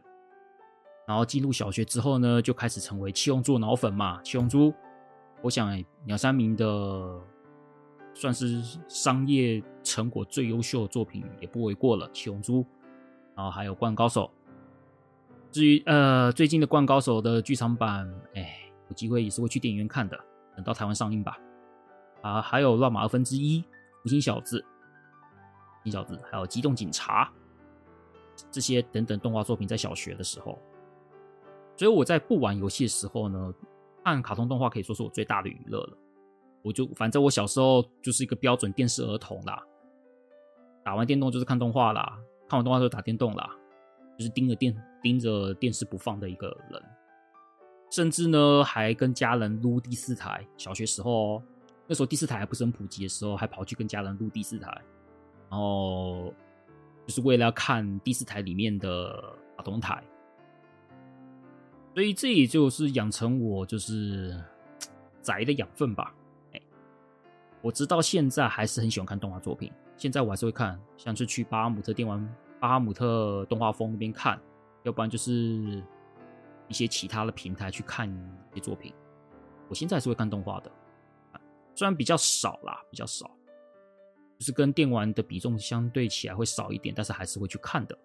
[1.06, 4.22] 然后进入小学之后呢，就开始成为七龙珠脑粉嘛。
[4.22, 4.72] 七龙珠，
[5.42, 7.20] 我想鸟山明的。
[8.12, 12.60] 算是商业成果最优秀的作品也不为过了，《七龙珠》，
[13.36, 14.24] 然后还有《灌高手》。
[15.52, 20.18] 至于呃最近的《灌高手》的剧场版，哎，有机会也是会去电影院看的，
[20.56, 21.38] 等到台湾上映吧。
[22.20, 23.60] 啊，还有《乱马二分之一》、
[24.02, 24.58] 《福星小子》、
[25.80, 27.24] 《福星小子》，还有《机动警察》
[28.50, 30.58] 这些等等动画作品，在小学的时候，
[31.76, 33.54] 所以我在不玩游戏的时候呢，
[34.04, 35.96] 看卡通动画可以说是我最大的娱乐了。
[36.62, 39.62] 我就反正我小时候就是一个标准电视儿童啦，
[40.84, 43.50] 打完电动就是看动画啦，看完动画就打电动啦，
[44.18, 46.82] 就是盯着电盯着电视不放的一个人，
[47.90, 50.46] 甚至呢还跟家人撸第四台。
[50.58, 51.42] 小学时候哦，
[51.86, 54.70] 那时候第四台还不是很普及的时候，还跑去跟家人撸第四台，
[55.50, 56.32] 然后
[57.06, 60.02] 就是为了要看第四台里面的卡通台，
[61.92, 64.40] 所以这也就是养成我就是
[65.20, 66.14] 宅的养分吧。
[66.52, 66.60] 哎
[67.60, 74.40] 我直到现在还是很喜欢看动画作品，现在我还是会看，像是去巴哈姆特电玩、巴哈姆特动画风那边看，
[74.84, 75.82] 要不然就是
[76.68, 78.08] 一些其他的平台去看
[78.52, 78.94] 一些作品。
[79.68, 80.70] 我现在还是会看动画的，
[81.74, 83.30] 虽然比较少啦，比较少，
[84.40, 87.96] 就是跟电玩的比重相对起来会少一点，但是还是会去看的。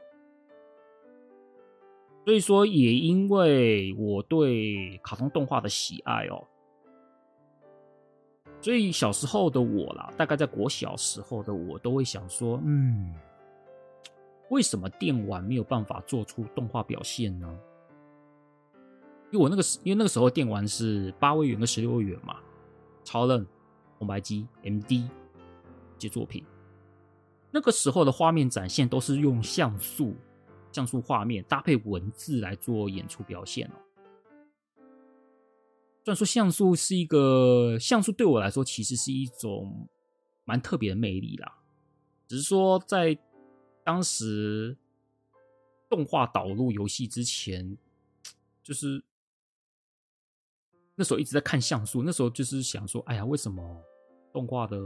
[2.25, 6.45] 所以说，也因为我对卡通动画的喜爱哦。
[8.59, 13.15] 所以小时候的我啦，大概在国小时候的我，都会想说，嗯，
[14.49, 17.47] 为什么电玩没有办法做出动画表现呢？
[19.31, 22.39] 因为我那个时，因为那个时候电玩是八位元跟十六位元嘛，
[23.05, 23.47] 超任、
[23.99, 25.07] 红白机、MD
[26.09, 26.43] 作品，
[27.51, 30.15] 那个时候的画面展现都是用像素、
[30.71, 33.75] 像素画面搭配文字来做演出表现哦。
[36.03, 39.87] 虽然说像素是一个像素，对我来说其实是一种
[40.43, 41.59] 蛮特别的魅力啦。
[42.27, 43.17] 只是说在
[43.83, 44.77] 当时
[45.89, 47.77] 动画导入游戏之前，
[48.61, 49.03] 就是
[50.93, 53.83] 那时候一直在看像素，那时候就是想说，哎呀，为什么
[54.31, 54.79] 动画的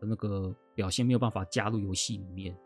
[0.00, 2.56] 的那个表现没有办法加入游戏里面？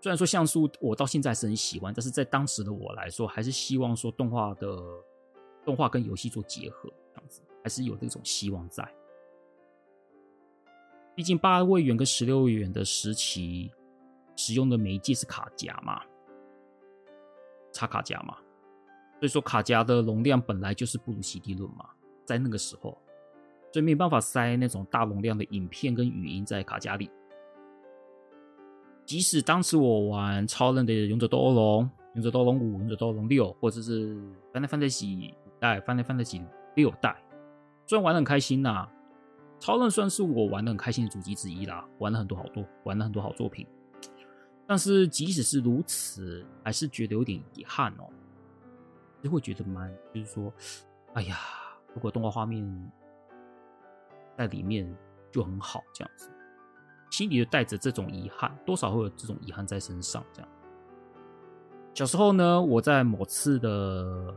[0.00, 4.78] 虽然说像素我到现在是很喜欢，但是在当时的我来说，还是希望说动画的。
[5.64, 8.84] 动画跟游戏做结合，这样子还是有这种希望在。
[11.14, 13.70] 毕竟八位元跟十六位元的时期
[14.34, 16.02] 使用的媒介是卡夹嘛，
[17.70, 18.38] 插卡夹嘛，
[19.20, 21.90] 所以说卡夹的容量本来就是不如 CD 论嘛，
[22.24, 23.00] 在那个时候，
[23.72, 27.10] 所以没有办法塞那种大容量的影片跟语音在卡夹里。
[29.04, 34.14] 即使当时我玩超任的勇者斗恶龙、勇者斗龙五、勇者斗龙六，或者是
[34.52, 35.34] Final Fantasy。
[35.62, 36.44] 代 Final Fantasy
[36.74, 37.22] 六代，
[37.86, 38.88] 虽然玩的很开心呐、
[39.60, 43.64] 超任算是我玩的很开心的主机之一啦，玩了很多好多，玩了很多好作品。
[44.66, 48.10] 但是即使是如此，还是觉得有点遗憾哦，
[49.22, 50.52] 就会觉得蛮，就是说，
[51.12, 51.36] 哎呀，
[51.94, 52.68] 如果动画画面
[54.36, 54.92] 在里面
[55.30, 56.30] 就很好，这样子，
[57.10, 60.24] 心里就带着这种遗憾，多少会有这种遗憾在身上。
[60.32, 60.48] 这样，
[61.94, 64.36] 小时候呢，我在某次的。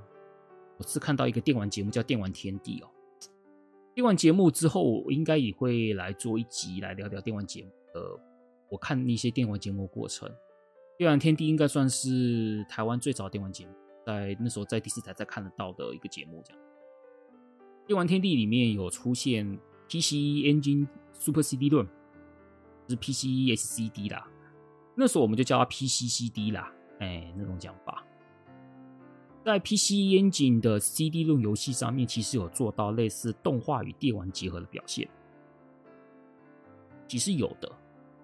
[0.77, 2.89] 我是看到一个电玩节目叫《电玩天地》哦，
[3.93, 8.19] 电玩节目之后，我应该也会来做一集来聊聊电玩节目的
[8.67, 10.27] 我看一些电玩节目的过程，
[10.97, 13.71] 《电玩天地》应该算是台湾最早电玩节目，
[14.05, 16.43] 在那时候在第四台才看得到的一个节目。
[16.43, 16.61] 这样，
[17.87, 20.13] 《电玩天地》里面有出现 PC
[20.45, 21.87] Engine Super CD ROM，
[22.87, 24.27] 是 PCE SCD 啦。
[24.95, 28.03] 那时候我们就叫它 PC CD 啦，哎，那种讲法。
[29.43, 35.07] 在 PC Engine 的 CD-ROM 游戏上面，其实有做到类似动画与电玩结合的表现，
[37.07, 37.71] 其实有的。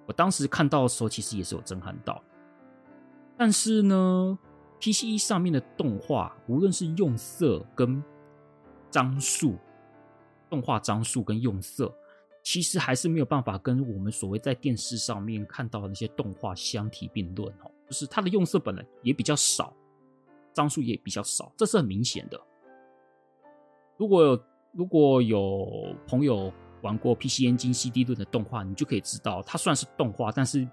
[0.08, 2.24] 我当时看到的时候，其实也是有震撼到。
[3.38, 4.40] 但是呢
[4.80, 8.04] ，PC 上面的动画，无论是用色跟
[8.90, 9.58] 张数，
[10.52, 11.92] 动画张数跟用色。
[12.44, 19.72] 其实还是没有办法跟我们所谓在电视上面看到的那些动画相提并论哦，就是它的用色本来也比较少，
[20.52, 22.42] 张数也比较少，这是很明显的。
[23.96, 24.44] 如果有
[24.74, 30.68] 如果有朋友玩过 PC Engine CD 论的动画，你就可以知道，它虽然是动画，但是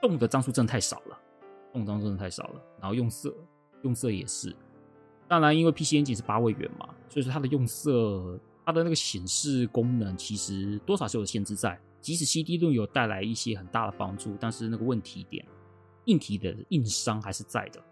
[0.00, 1.16] 动的张数真的太少了，
[1.72, 2.60] 动张真的太少了。
[2.80, 3.32] 然后用色
[3.82, 4.52] 用色也是，
[5.32, 8.38] 当然因为 P C N G 是八位元嘛，所以说它的用色。
[8.64, 15.44] 它的那个显示功能其实多少是有限制在，即使 C D 论有带来一些很大的帮助，但是那个问题点，
[16.04, 17.82] 硬体的硬伤还是在的。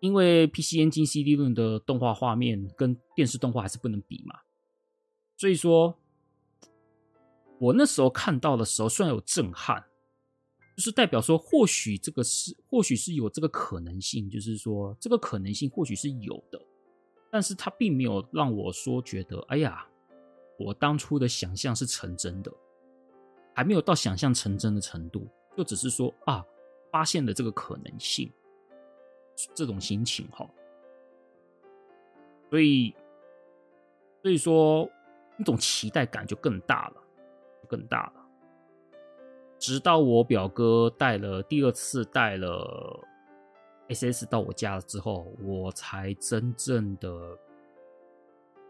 [0.00, 4.36] 因为 P C N G C D 论的动画画面跟电视动画还是不能比嘛，
[5.36, 5.98] 所以说，
[7.58, 9.84] 我那时候看到的时候虽然有震撼，
[10.76, 16.60] 就是代表说或许这个是或许是有这个可能性，就是说这个可能性或许是有的。
[17.30, 19.86] 但是他并没有让我说觉得，哎呀，
[20.58, 22.52] 我当初的想象是成真的，
[23.54, 26.44] 还没有到想象成真的程度，就只是说啊，
[26.92, 28.30] 发现了这个可能性，
[29.54, 30.48] 这种心情哈。
[32.50, 32.94] 所以，
[34.22, 34.88] 所以说
[35.38, 37.02] 那种期待感就更大了，
[37.66, 38.15] 更大了。
[39.66, 43.04] 直到我表哥带了第二次带了。
[43.88, 47.36] SS 到我家了之后，我才真正的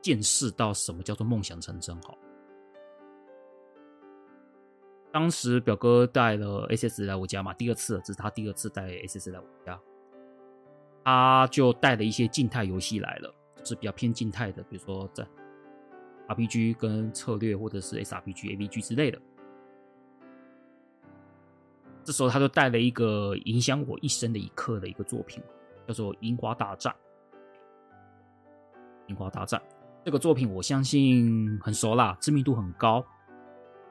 [0.01, 1.95] 见识到什么叫做梦想成真。
[2.01, 2.17] 好，
[5.13, 9.79] 当时表哥带了 SS 来我家嘛，第二次，这是他第二次带 SS 来我家，
[11.05, 15.27] 他就带了一些静态游戏来了，就是比较偏静态的，比如说在
[16.29, 19.21] RPG 跟策略，或者是 SRPG、AVG 之类的。
[22.07, 25.43] 这时候，他就带了一个影响我一生的一刻的一个作品，
[25.89, 26.95] 叫做《樱花大战》。
[29.09, 29.61] 樱花大战
[30.05, 33.05] 这个作品，我相信很熟啦，知名度很高，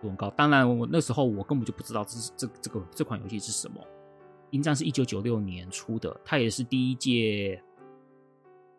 [0.01, 0.30] 很高。
[0.30, 3.82] 当然，我那时候我根本就不知道这这这个这款游戏是什么。
[4.51, 7.61] 《樱战》是一九九六年出的，它也是第一届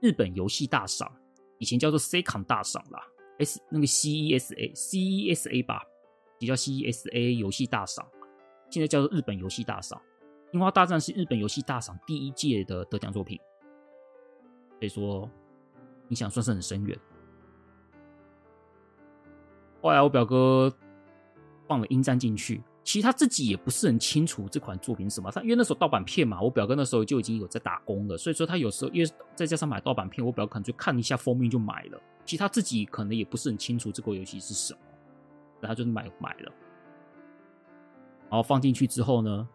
[0.00, 1.12] 日本游戏大赏，
[1.58, 3.02] 以前叫做 c con 大赏啦
[3.38, 5.82] ，S 那个 CESA CESA 吧，
[6.38, 8.06] 也叫 CESA 游戏大赏。
[8.70, 9.98] 现在叫做日本游戏大赏，
[10.52, 13.38] 《樱花大战》是日本游戏大赏第一届的得奖作品，
[14.78, 15.30] 所以说
[16.08, 16.98] 影响算是很深远。
[19.80, 20.72] 后来我表哥
[21.66, 25.30] 放了《樱战》进去，其实他自己也不是很清楚这款作品什么。
[25.30, 32.00] 他因为那时候盗版片嘛，我表哥那时候就已经有在打工了，所以说他有时候因为再加上买盗版片，我表哥可能就看一下封面就买了。
[32.24, 34.80] 其实他自己可能也不是很清楚这个游戏是什么，
[35.60, 36.52] 然后就买买了。
[38.28, 39.48] 然后放进去之后呢，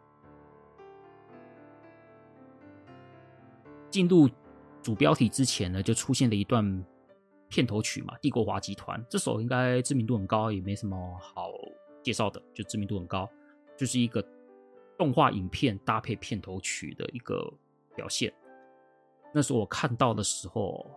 [3.89, 4.29] 进入
[4.81, 6.85] 主标题之前呢，就出现了一段
[7.49, 11.51] 片头曲嘛，《帝国华集团》这首应该知名度很高，也没什么好
[12.01, 13.29] 介绍的，就知名度很高，
[13.75, 14.25] 就是一个
[14.97, 17.53] 动画影片搭配片头曲的一个
[17.93, 18.33] 表现。
[19.33, 20.89] 那时候我看到的时候，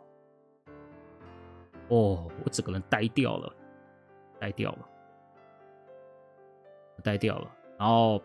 [1.89, 3.53] 哦，我整个人呆掉了，
[4.39, 4.89] 呆掉了，
[7.03, 7.57] 呆掉了。
[7.85, 8.19] 然后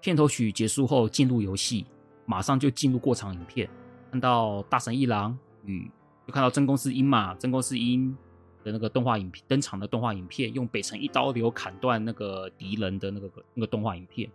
[0.00, 1.86] 片头曲结束后，进入游戏，
[2.26, 3.70] 马上就进入过场影片，
[4.10, 5.88] 看到大神一郎与
[6.26, 8.16] 就看到真宫寺樱嘛，真宫寺樱
[8.64, 14.28] 的那个动画影片登场的动画影片，用北辰一刀流砍断那个敌人的那个那个动画影片，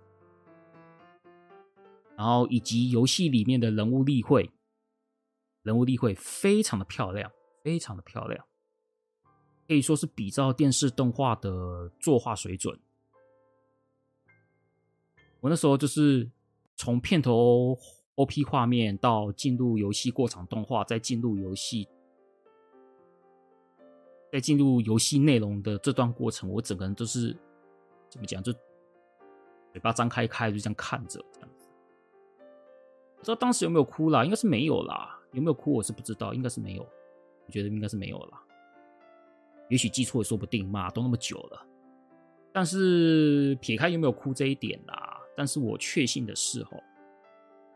[2.15, 4.49] 然后以及游戏里面的人物例会，
[5.63, 7.29] 人物例会非常的漂亮，
[7.61, 8.45] 非常的漂亮，
[9.67, 12.79] 可以说是比照电视动画的作画水准。
[15.43, 16.25] 我那时候就是
[16.77, 17.77] 从片头
[18.15, 21.85] OP 画面到进入游戏过场动画，再进入游戏，
[24.31, 27.35] 再进入游戏内容的这段过程，我整个人都是
[28.09, 28.41] 怎么讲？
[28.41, 28.53] 就
[29.73, 31.67] 嘴巴张开开，就这样看着这样子。
[33.17, 34.23] 不知道当时有没有哭啦？
[34.23, 35.19] 应该是没有啦。
[35.33, 35.73] 有没有哭？
[35.73, 36.83] 我是不知道，应该是没有。
[36.83, 38.41] 我觉得应该是没有啦。
[39.67, 41.67] 也许记错也说不定嘛，都那么久了。
[42.53, 46.81] 但是撇开有没有哭这一点啦，但是我确信的是吼，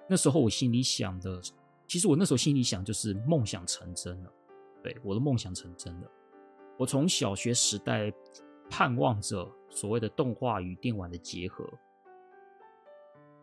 [0.08, 1.42] 那时候我心里想的，
[1.88, 4.32] 其实我那时候心里想就是梦想成真了，
[4.84, 6.12] 对，我的梦想成真了。
[6.78, 8.14] 我从小学时代
[8.70, 11.68] 盼望着所谓的动画与电玩的结合，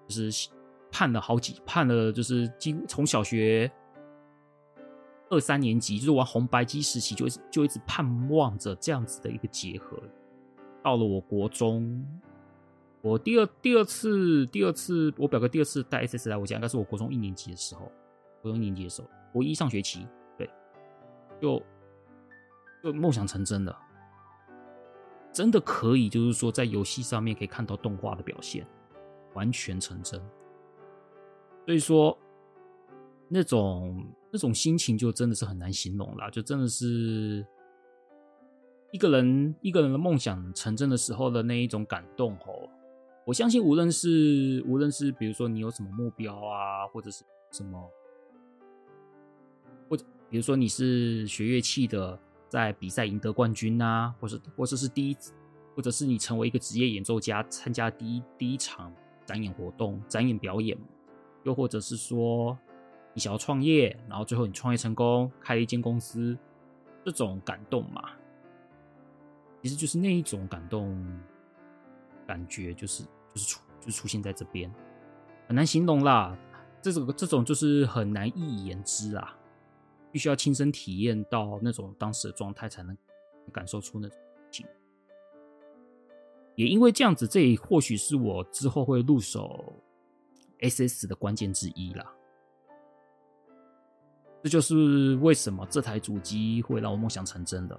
[0.06, 0.48] 就是
[0.92, 3.68] 盼了好几盼了，就是经从小学
[5.30, 10.00] 二三年级，就是玩红白机时期，就就一直盼望着这样子的一个结合。
[10.82, 12.06] 到了我国中，
[13.04, 17.92] 我第二第二次第二次我表哥第二次带 SS 来我家，应该是我国中一年级的时候，
[18.40, 20.48] 国中一年级的时候，国一上学期，对，
[21.38, 21.62] 就
[22.82, 23.78] 就梦想成真了，
[25.30, 28.66] 真的可以，就是说在游戏上面可以看到动画的表现，
[29.34, 30.18] 完全成真。
[31.66, 32.18] 所以说，
[33.28, 37.46] 那种那种心情就真的是很难形容啦，就真的是。
[38.92, 42.70] 一个人一个人的梦想成真的时候的那一种感动哦，
[43.26, 47.90] 我相信无论是无论是比如说你有什么目标啊，或者是什么，
[49.88, 52.18] 或者比如说你是学乐器的，
[52.48, 55.16] 在比赛赢得冠军啊，或者或者是第一，
[55.74, 58.92] 或者是你成为一个职业演奏家，参加第一第一场
[59.24, 60.76] 展演活动、展演表演，
[61.44, 62.58] 又或者是说
[63.14, 66.36] 你想要创业，然后最后你创业成功，开了一间公司，
[67.04, 68.10] 这种感动嘛。
[69.62, 70.94] 其实就是那一种感动
[72.26, 74.72] 感觉，就是就是出就出现在这边，
[75.46, 76.36] 很难形容啦。
[76.82, 79.36] 这种这种就是很难一言之啊，
[80.12, 82.96] 必须要亲身体验到那种当时的状态，才能
[83.52, 84.18] 感受出那种
[84.50, 84.66] 情。
[86.56, 89.74] 也因为这样子，这也或许是我之后会入手
[90.60, 92.14] SS 的关键之一啦。
[94.42, 97.74] 这就是为什么这台主机会让我梦想成真的。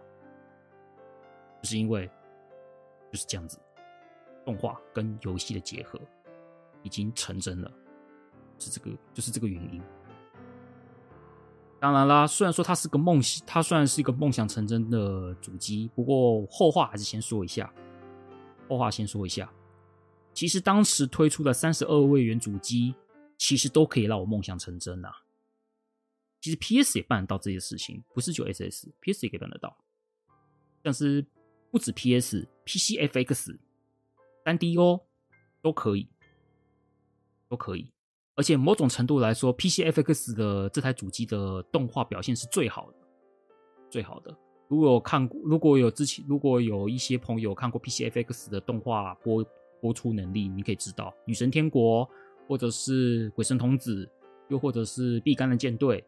[1.62, 2.08] 就是因为
[3.12, 3.60] 就是这样子，
[4.46, 6.00] 动画跟游戏的结合
[6.84, 7.72] 已经成真了，
[8.60, 9.82] 是这个，就是这个原因。
[11.80, 17.74] 当然啦，虽然说它是个梦想，它虽然是一个梦想成真的主机，不过后话还是先说一下。
[18.70, 19.52] 后话先说一下，
[20.34, 22.96] 其实当时推出的三十二位元主机，
[23.38, 25.12] 其实都可以让我梦想成真呐。
[26.42, 29.76] 其实 PS 也办得到这些事情，不是就 SS，PS 也可以办得到，
[30.82, 31.26] 但是。
[31.72, 33.58] 不止 PS，PCFX
[34.46, 35.02] PS、PCFX、3DO
[35.62, 36.08] 都可以，
[37.50, 37.92] 都可以。
[38.36, 42.98] 而且某种程度来说，PCFX 的这台主机的动画表现是最好的，
[43.90, 44.36] 最好的。
[44.68, 49.46] 如果有看过，如果有之前，如果有一些朋友看过 PCFX 的动画播
[49.82, 52.06] 播出能力，你可以知道《女神天国》
[52.48, 54.06] 或者是《鬼神童子》，
[54.50, 56.02] 又或者是《毕甘的舰队》，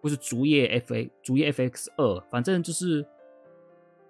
[0.00, 3.06] 或是《竹叶 FA》《竹叶 FX 二》，反正就是。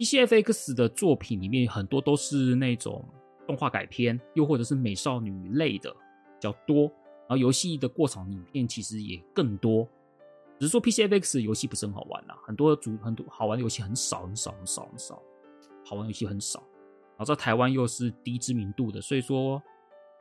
[0.01, 3.05] PCFX 的作品里面很多都是那种
[3.47, 5.95] 动画改编，又或者是美少女类的
[6.41, 6.85] 较多。
[7.29, 9.87] 然后游戏的过场影片其实也更多，
[10.59, 15.23] 只是说 PCFX 游戏不是很好玩啦，很多主很多好玩的游戏很少很少很少很少，
[15.85, 16.61] 好玩游戏很少。
[17.19, 19.63] 然后在台湾又是低知名度的，所以说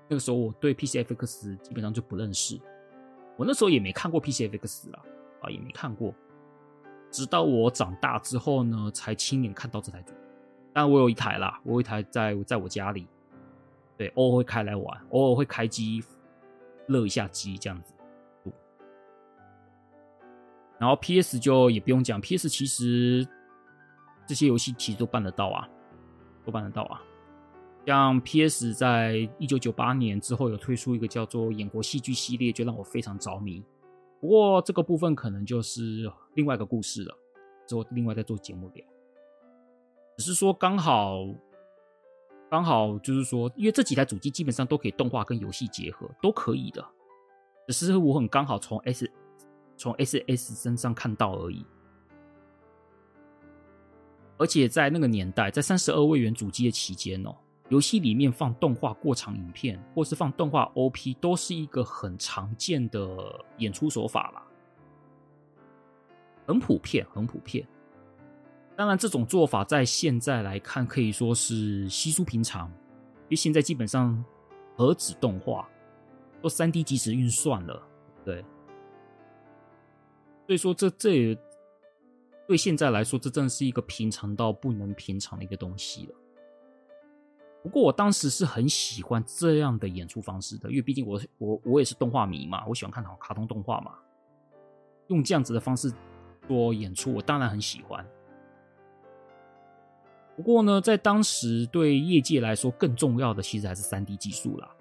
[0.09, 2.59] 那个时候我对 PCFX 基本上就不认识。
[3.37, 5.01] 我那时候也没看过 PCFX 啦，
[5.39, 6.13] 啊，也没看过。
[7.11, 10.19] 直到我长大之后呢，才亲眼看到这台主机。
[10.71, 13.07] 但我有一台啦，我有一台在在我家里，
[13.97, 16.03] 对，偶尔会开来玩，偶尔会开机，
[16.87, 17.93] 热一下机这样子。
[20.77, 23.27] 然后 PS 就也不用讲，PS 其实
[24.25, 25.67] 这些游戏其实都办得到啊，
[26.45, 27.01] 都办得到啊。
[27.85, 33.63] 像 PS 在一九九八年之后有推出一个叫做《演活戏剧》系列，就让我非常着迷。
[34.19, 37.17] 不过这个部分可能就是另外一个故事了，
[37.67, 38.85] 之后另外再做节目聊。
[40.17, 41.19] 只是说刚好，
[42.49, 46.85] 刚好就是说，因为这几台主机基本上都可以动画跟游戏结合，都可以的。
[47.67, 49.09] 只是我很刚好从 S
[49.77, 51.65] 从 SS 身上看到而已。
[54.37, 57.35] 而且在那个年代，在三十二位元主机的期间哦。
[57.69, 64.43] 游戏里面放动画过场影片，或是放动画 OP，都是一个很常见的演出手法啦，
[66.47, 67.67] 很普遍，很普遍。
[68.75, 74.23] 当然，这种做法在现在来看可以说是稀疏平常，因为现在基本上
[74.75, 75.69] 何止动画，
[76.41, 77.83] 都三 D 即时运算了，
[78.23, 78.43] 对。
[80.47, 81.37] 所以说，这这也
[82.47, 86.15] 对现在来说，这真是一个平常到不能平常的一个东西了。
[87.61, 93.93] 不过我当时是很喜欢这样的演出方式的，因为毕竟我我我也是动画迷嘛，我喜欢看卡卡通动画嘛，
[95.07, 95.91] 用这样子的方式
[96.47, 98.05] 做演出，我当然很喜欢。
[100.37, 104.71] 不过呢，在当时对业界来说更重要的，其实还是三 D 技术啦。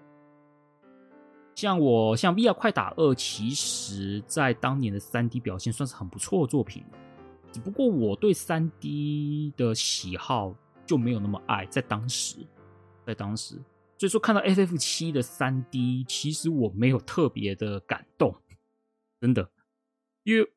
[1.56, 6.84] 像我像 VR 快打二，其实在当年的三 D 表现算是很不错的作品。
[7.50, 10.54] 只不过我对三 D 的喜好
[10.86, 12.46] 就没有那么爱，在当时，
[13.09, 13.54] 在当时，
[13.96, 18.36] 所以说看到 FF 七的三 D，其实我没有特别的感动，
[19.18, 19.50] 真的，
[20.24, 20.52] 因为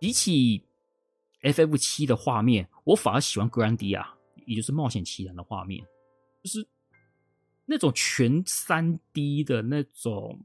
[0.00, 0.64] 比起
[1.42, 4.06] FF 七的画面，我反而喜欢 Grandia，
[4.46, 5.86] 也就是冒险奇谭的画面，
[6.42, 6.66] 就是
[7.66, 10.40] 那种全三 D 的那种，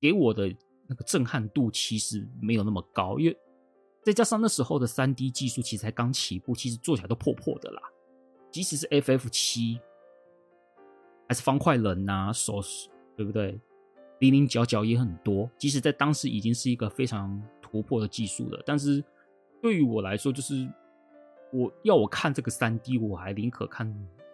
[0.00, 0.54] 给我的
[0.86, 3.36] 那个震撼度其实没有那么高，因为。
[4.04, 7.82] 再加上那时候的三 D 技术其实才刚起步，其实做起来都破破的啦。
[8.50, 9.78] 即使是 FF 七，
[11.28, 12.60] 还是方块人呐，手
[13.16, 13.60] 对不对？
[14.20, 15.48] 零零角角也很多。
[15.58, 19.04] 即使在当时已经是一个非常突破的技术了，但是
[19.60, 20.68] 对于我来说，就是
[21.52, 23.92] 我要我看这个三 D，我还宁可看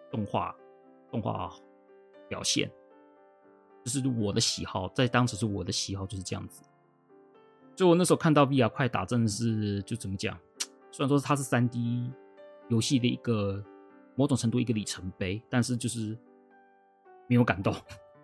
[0.09, 0.55] 动画，
[1.11, 1.53] 动画
[2.27, 2.71] 表现。
[3.83, 6.63] 就是我的喜好，在当时是我的喜好，就是这样子。
[7.75, 10.35] 所以，我那时候看到 VR 快打，真的是就怎么讲？
[10.91, 12.09] 虽然说它是三 D
[12.69, 13.63] 游戏的一个
[14.15, 16.17] 某种程度一个里程碑，但是就是
[17.27, 17.73] 没有感动，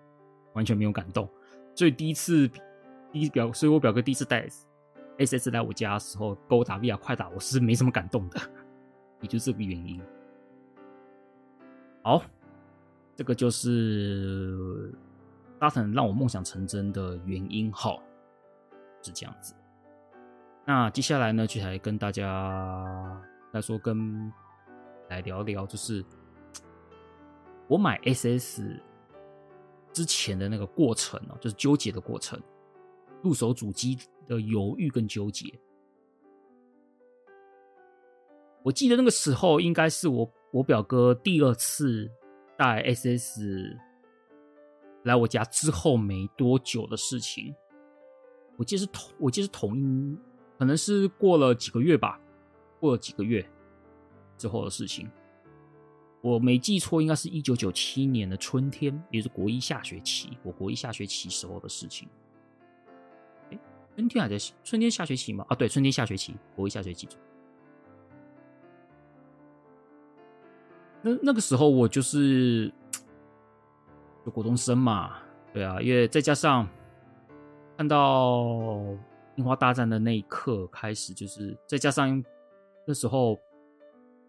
[0.54, 1.28] 完全没有感动。
[1.76, 2.48] 所以第一次，
[3.12, 4.48] 第一表，所以我表哥第一次带
[5.18, 8.40] SS 来我家的时候，勾打 VR 快打，我是没什么感动的，
[9.22, 10.02] 也就是这个原因。
[12.04, 12.24] 好，
[13.16, 14.94] 这个就是
[15.60, 17.72] 沙腾让我梦想成真的原因。
[17.72, 18.02] 好。
[19.04, 19.56] 是这样子，
[20.64, 23.20] 那接下来呢，就来跟大家
[23.52, 24.32] 来说，跟
[25.10, 26.06] 来聊聊，就是
[27.68, 28.62] 我买 SS
[29.94, 32.42] 之前的那个过程哦，就是纠结的过程，
[33.22, 35.52] 入手主机的犹豫跟纠结。
[38.64, 42.10] 我记得那个时候，应该是我我表哥第二次
[42.58, 43.76] 带 SS
[45.04, 47.54] 来我家之后没多久的事情。
[48.58, 50.16] 我记得是同，我记得是同一，
[50.60, 52.20] 可能是过了几个月吧，
[52.80, 53.44] 过了几个月
[54.38, 55.10] 之后的事情。
[56.22, 62.08] 我没记错，应该是一九九七年的春天，也就是国一下学期，我国一下学期时候的事情。
[63.52, 63.60] 哎，
[63.96, 65.46] 春天还在春天下学期吗？
[65.50, 67.08] 啊，对，春天下学期，国一下学期。
[71.02, 72.72] 那那个时候我就是
[74.24, 75.18] 就国中生嘛，
[75.52, 76.68] 对啊，因为再加上。
[77.78, 78.78] 看到
[79.38, 82.24] 樱花大战的那一刻开始，就是再加上
[82.86, 83.40] 那时候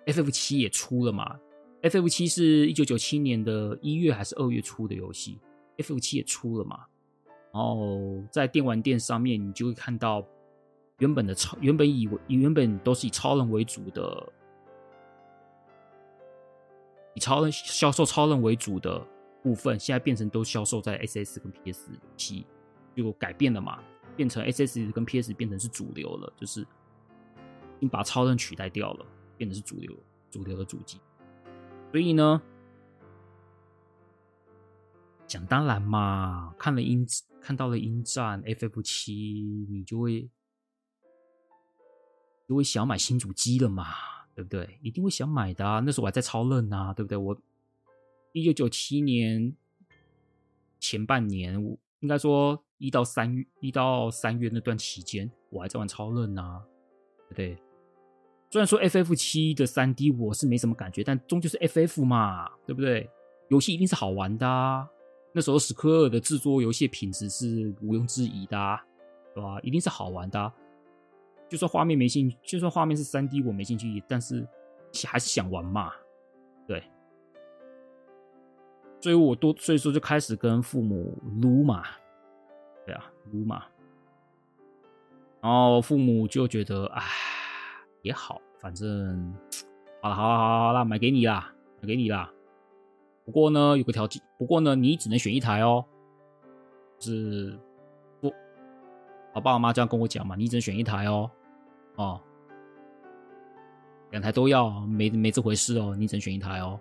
[0.07, 1.39] FF 七也出了嘛
[1.83, 5.39] ，FF 七是一九九七年的一月还是二月出的游戏
[5.77, 6.87] ，FF 七也出了嘛，
[7.53, 10.27] 然后在电玩店上面你就会看到
[10.99, 14.33] 原本的超原本以为原本都是以超人为主的，
[17.15, 19.07] 以超人销售超人为主的
[19.43, 22.47] 部分，现在变成都销售在 SS 跟 PS 七。
[22.95, 23.83] 就改变了嘛，
[24.15, 29.07] 变成 SS 跟 PS 变成是主流了，就是已经把超人取代掉了，
[29.39, 29.91] 变成是主流
[30.31, 31.01] 主流的主机。
[31.93, 32.43] 所以呢，
[35.27, 37.07] 讲当然嘛，看了英
[37.41, 39.13] 看到了英战 FF 七，
[39.69, 40.29] 你就会
[42.49, 43.85] 就会想买新主机了嘛，
[44.35, 44.79] 对不对？
[44.83, 45.81] 一定会想买的啊。
[45.81, 47.17] 那时候我还在超任啊，对不对？
[47.17, 47.39] 我
[48.33, 49.55] 一九九七年
[50.81, 51.55] 前半年，
[52.01, 52.65] 应该说。
[52.79, 56.67] 一到三月，一到三月那段期间，我还在玩超任啊，
[57.29, 57.57] 对不对？
[58.53, 63.09] 虽然说 FF 七的三 D 我是没什么感觉，但终究是 FF 嘛，对不对？
[63.49, 64.87] 游戏一定是好玩的啊。
[65.33, 68.79] 那时候史克尔的制作游戏品质是毋庸置疑的啊，
[69.35, 69.59] 对吧？
[69.63, 70.53] 一定是好玩的啊。
[71.49, 74.47] 就算画面没兴趣，就算画面是三 D 我没兴趣，但是
[75.07, 75.91] 还是想玩嘛，
[76.69, 76.85] 对。
[79.01, 81.83] 所以我多，所以说就开始跟父母撸嘛。
[82.85, 83.65] 对啊，撸嘛，
[85.41, 87.03] 然后父母就觉得，哎，
[88.03, 89.35] 也好，反正
[90.01, 92.31] 好了，好了，好了，好了，买给你啦，买给你啦。
[93.25, 95.85] 不过呢，有个条件，不过呢，你只能选一台哦。
[96.99, 97.57] 是，
[98.21, 98.33] 不，
[99.33, 101.31] 我爸我妈这样跟我讲嘛，你只能选一台哦。
[101.95, 102.21] 哦，
[104.11, 106.81] 两台都要，没没这回事哦，你只能选一台哦。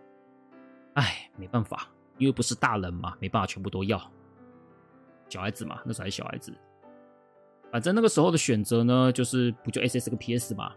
[0.96, 4.02] 哎，没办法，因为不是大人嘛，没办法全部都要。
[5.30, 6.52] 小孩子嘛，那时候还是小孩子。
[7.72, 10.74] 反正那个时候的选择呢，就是不就 SS 跟 PS 嘛。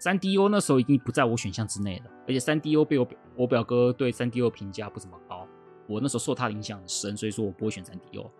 [0.00, 5.46] 三 DO 那时候已经不在我选项之内了，而且三 DO 被我表我表哥对三 DO 评价不怎么高，
[5.86, 8.30] 我那时候受他的影响很深，所以说我不会选三 DO。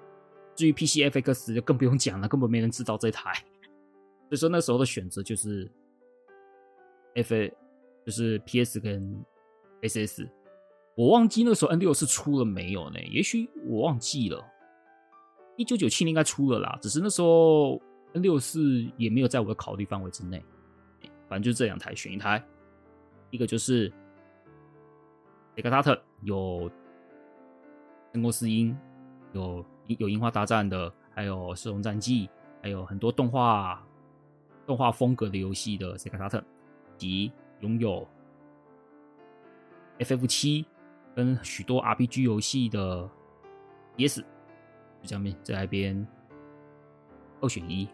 [0.56, 3.32] 至于 PCFX 就更不用讲了，根本没人知道这台。
[4.30, 5.70] 所以说那时候的选择就是
[7.14, 7.52] F A，
[8.06, 9.22] 就是 PS 跟
[9.82, 10.26] SS。
[10.94, 12.98] 我忘记那时候 N 六四出了没有呢？
[13.10, 14.42] 也许我忘记了。
[15.56, 17.78] 一九九七年应该出了啦，只是那时候
[18.14, 20.42] N 六四也没有在我的考虑范围之内。
[21.30, 22.44] 反正就这两台选一台，
[23.30, 23.88] 一个就是
[25.54, 26.68] Sega t a t 有
[28.12, 28.74] 《圣斗士星》，
[29.32, 32.26] 有有樱花大战的，还有《射龙战记》，
[32.60, 33.80] 还有很多动画
[34.66, 36.44] 动画风格的游戏的 e g a t a t
[36.98, 38.04] 及拥有
[40.00, 40.66] FF 七
[41.14, 43.08] 跟许多 RPG 游戏的
[43.96, 44.26] PS，就
[45.04, 46.04] 这样面在那边
[47.40, 47.88] 二选一。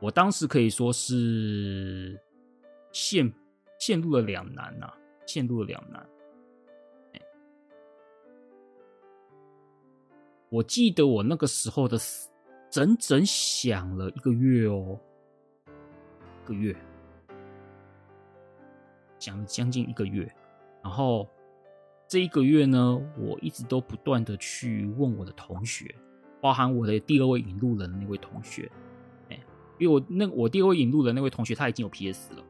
[0.00, 2.20] 我当时可以说是。
[2.92, 3.32] 陷
[3.78, 4.92] 陷入了两难呐、
[5.26, 6.06] 陷入了两难。
[10.50, 11.98] 我记得我那个时候的
[12.70, 14.98] 整整想了一个月哦，
[15.66, 16.74] 一个月，
[19.18, 20.26] 想了将近一个月。
[20.82, 21.28] 然后
[22.06, 25.94] 这一个月呢，我一直都不断的去问我的同学，
[26.40, 28.72] 包含我的第二位引路人的那位同学，
[29.28, 29.38] 哎，
[29.76, 32.42] 因为我那我第二位引路人的那位同学他已经有 PS 了。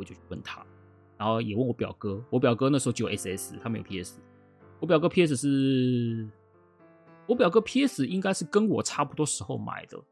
[0.00, 0.64] 我就去问他，
[1.18, 2.24] 然后也问我表哥。
[2.30, 4.18] 我表哥那时候只有 SS，他没有 PS。
[4.80, 6.26] 我表哥 PS 是，
[7.26, 10.02] 我表哥 PS 应该是跟我差不多时候买的。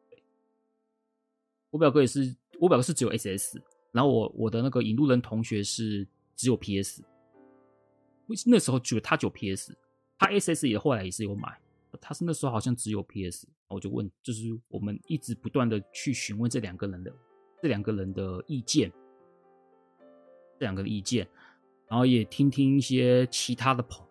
[1.71, 3.59] 我表哥也是，我表哥是只有 SS，
[3.93, 7.03] 然后我我的那个引路人同学是只有 PS。
[8.45, 9.75] 那时候只有他只有 PS，
[10.19, 11.59] 他 SS 也后来也是有买，
[11.99, 13.49] 他是那时候好像只有 PS。
[13.69, 17.11] 我就问，就是我们一直不断的去询问这两个人的
[17.63, 18.93] 这两个人的意见。
[20.59, 21.25] 这两个意见，
[21.87, 24.05] 然后也听听一些其他的朋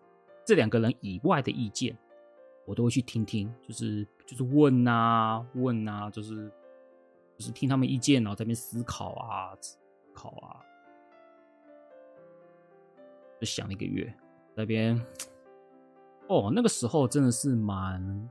[0.46, 1.94] 这两个人以外的意见，
[2.64, 6.50] 我都会去听听，就是就是问啊问啊，就是
[7.36, 9.76] 就是听他们意见，然后在那边思考啊思
[10.14, 10.56] 考啊，
[13.38, 14.10] 就想了一个月，
[14.54, 14.98] 那边
[16.28, 18.30] 哦，那个时候真的是蛮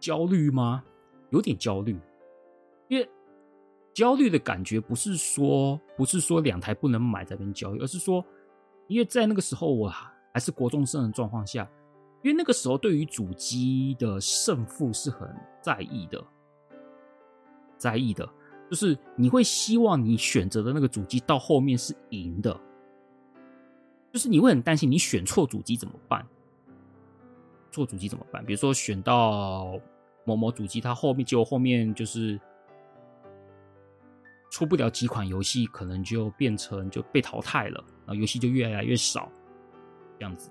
[0.00, 0.82] 焦虑吗？
[1.28, 2.00] 有点焦虑，
[2.88, 3.06] 因为。
[3.94, 8.24] 焦虑的感觉不是说不是说两台不能买在边焦虑，而是说，
[8.88, 9.86] 因为在那个时候我
[10.32, 11.68] 还是国中生的状况下，
[12.22, 15.28] 因为那个时候对于主机的胜负是很
[15.60, 16.24] 在意的，
[17.76, 18.26] 在意的，
[18.70, 22.58] 就是你会希望你选择的那个主机到后面是赢的，
[24.10, 26.26] 就是你会很担心你选错主机怎么办？
[27.70, 28.42] 错主机怎么办？
[28.46, 29.78] 比如说选到
[30.24, 32.40] 某某主机，它后面就后面就是。
[34.52, 39.32] 出不了几款游戏，可能就变成就被淘汰了，然后游戏就越来越少，
[40.18, 40.50] 这样子。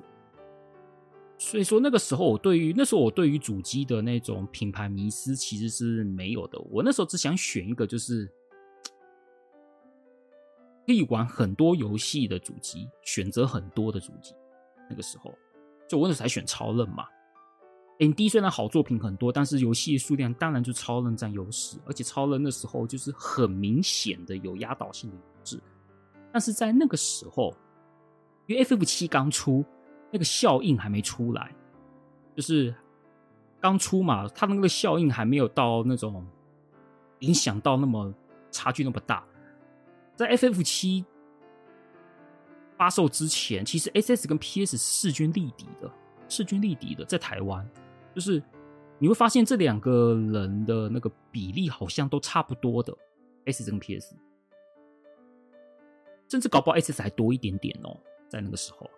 [1.37, 6.59] 所以说那个时候，我对于那时候我对于主机的那种品牌迷思其实是没有的。
[6.71, 8.25] 我那时候只想选一个就是
[10.87, 14.33] 可以玩很多游戏的主机，选择很多的主机。
[14.89, 15.31] 那个时候，
[15.87, 17.05] 就我那时候才选超任嘛。
[18.01, 25.61] ND 虽然好作品很多，但是游戏数量当然就超人占优势，而且超人那时候就是很明显的有压倒性的优势。
[26.31, 27.55] 但是在那个时候，
[28.47, 29.63] 因为 FF 七刚出，
[30.09, 31.53] 那个效应还没出来，
[32.35, 32.73] 就是
[33.59, 36.25] 刚出嘛，它那个效应还没有到那种
[37.19, 38.11] 影响到那么
[38.49, 39.23] 差距那么大。
[40.15, 41.05] 在 FF 七
[42.77, 45.91] 发售之前，其实 SS 跟 PS 是势均力敌的，
[46.27, 47.63] 势均力敌的，在台湾。
[48.13, 48.41] 就是
[48.99, 52.95] 你会发现这两个人的那个比例好像都差不多的
[53.45, 54.15] ，S 跟 PS，
[56.29, 57.97] 甚至搞不好 S 还多一点点哦，
[58.27, 58.89] 在那个时候，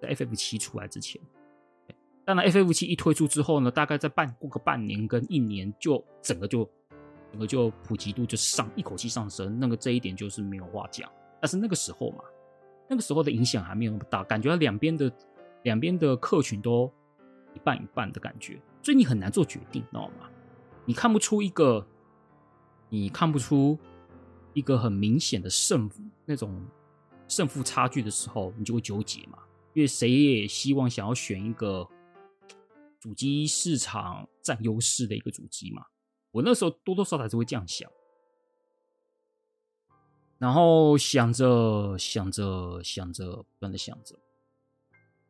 [0.00, 1.20] 在 FF 七出来之前，
[2.24, 6.68] 当然 FF 七一推出之后呢，大概在半过个半年跟一年，就整个就
[7.30, 11.10] 整个就普及度就上一口气上升，那个这一点就是没有话讲。
[11.40, 12.24] 但是那个时候嘛，
[12.88, 15.10] 那个时候的影响还没有那么大，感觉两边的
[15.62, 16.92] 两边的客群都。
[17.54, 20.30] 一半一半的感觉，所以你很难做决定，知道吗？
[20.84, 21.86] 你看不出一个，
[22.88, 23.78] 你看不出
[24.54, 26.64] 一个很明显的胜负那种
[27.28, 29.38] 胜负差距的时候，你就会纠结嘛。
[29.72, 31.88] 因为谁也希望想要选一个
[32.98, 35.86] 主机市场占优势的一个主机嘛。
[36.32, 37.88] 我那时候多多少少还是会这样想，
[40.38, 44.18] 然后想着想着想着，不断的想着。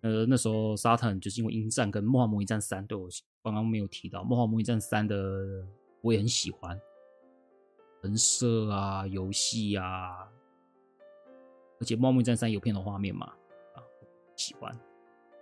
[0.02, 3.06] 呃，那时候沙坦就是因为《鹰战》跟《梦幻模拟战三》，对我
[3.42, 5.64] 刚刚没有提到《梦幻模拟战三》的，
[6.00, 6.80] 我也很喜欢，
[8.02, 10.26] 人设啊，游戏啊，
[11.78, 13.26] 而且《梦幻模拟战三》有片的画面嘛，
[13.74, 13.82] 啊，
[14.36, 14.74] 喜欢，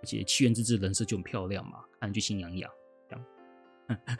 [0.01, 2.69] 而且七元之志人设就很漂亮嘛，看着就心痒痒，
[3.07, 3.25] 这样。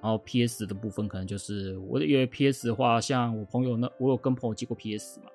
[0.00, 5.26] 然后 PS 的部分可能就是我因为 PS 的话，像我朋友那我有跟朋友借过 PS 嘛，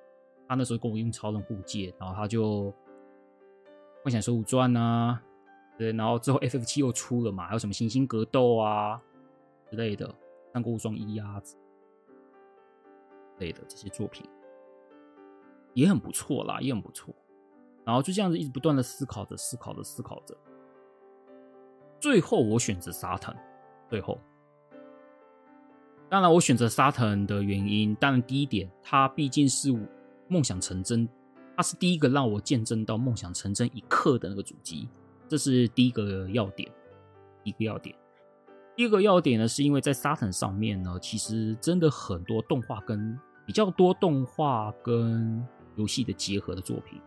[0.48, 2.72] 他那时候跟我用超人互借，然后他就
[4.04, 5.22] 《梦想水浒传》啊，
[5.78, 9.02] 对，然后之后 FF 七又出了嘛，还有什么《行星格斗》啊
[9.70, 10.08] 之类的，
[10.54, 11.56] 《三国无双一》啊之
[13.40, 14.26] 类的这些作品
[15.74, 17.14] 也很不错啦，也很不错。
[17.86, 20.38] 然后就这样子一直不断的思考着，思考着，思考着，
[22.00, 23.36] 最后我选择沙腾，
[23.90, 24.20] 最后。
[26.10, 29.74] 当然，我选择沙腾的原因，当然第一点，它毕竟是
[30.28, 31.10] 梦想成真，
[31.56, 34.88] 它是第一个让我见证到梦想成真一刻的那个主机，
[35.28, 36.72] 这是第一个要点，
[37.44, 37.96] 一个要点。
[38.76, 45.46] 第二个要点呢，是因为在沙腾上面呢，其实真的很多动画跟比较多动画跟
[45.76, 47.00] 游戏的结合的作品，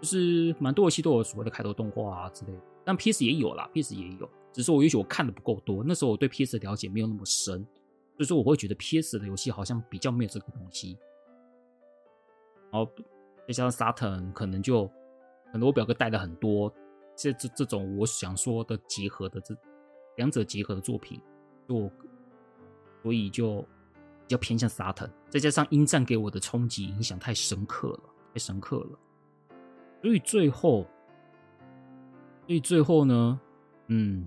[0.00, 7.64] 就是蛮多游戏都有所谓的开头动画啊之类的，但 PS 也有啦，PS 也有，只是我也许我看的不够多，那时候我对 PS 的了解没有那么深。
[8.16, 10.98] 所以说，我会觉得 PS 的游戏好像比较没有这个东西，
[12.70, 12.90] 然后
[13.46, 14.86] 再加上 Saturn 可能就
[15.52, 16.72] 可能我表哥带了很多
[17.16, 19.56] 这这这种我想说的结合的这
[20.16, 21.20] 两者结合的作品，
[21.68, 21.90] 就
[23.02, 28.00] 所以就比较偏向 Saturn，再加上音战给我的冲击影响太深刻了，
[28.32, 28.98] 太深刻了，
[30.02, 30.86] 所以最后，
[32.46, 33.40] 所以最后呢，
[33.88, 34.26] 嗯，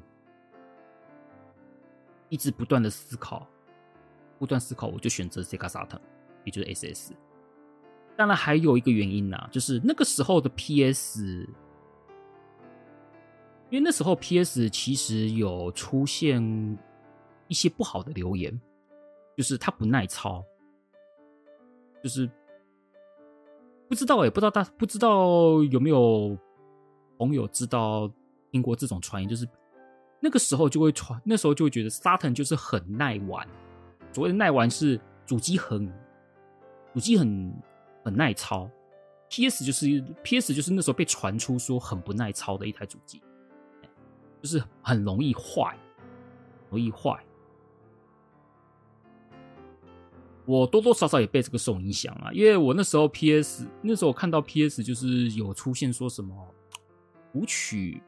[2.30, 3.48] 一直不断的思考。
[4.40, 6.02] 不断思考，我就选择 Sega Saturn，
[6.44, 7.14] 也就是 SS。
[8.16, 11.48] 当然还有一个原因呐、就是那个时候的 PS，
[13.70, 16.42] 因为那时候 PS 其实有出现
[17.48, 18.60] 一些不好的留言，
[19.36, 20.44] 就是它不耐操，
[22.04, 22.30] 就是
[23.90, 26.38] 不知道也不知道大不知道有没有
[27.18, 28.12] 朋友知道
[28.52, 29.48] 听过这种传言，就是
[30.20, 33.48] 那个时候就会传，那时候就会觉得 Saturn 就是很耐玩。
[34.12, 35.92] 所谓的耐玩是主机很，
[36.94, 37.52] 主机很
[38.04, 38.70] 很耐操
[39.30, 43.22] ，PS 就是 PS 就是那时候被传出说很不耐操的一台主机，
[44.42, 45.78] 就是很容易坏，
[46.70, 47.24] 容易坏。
[50.46, 56.36] 我多多少少也被这个受影响啊，因为我那时候 PS 那时候我看到 PS 就是有出现说什么
[57.32, 58.04] 读取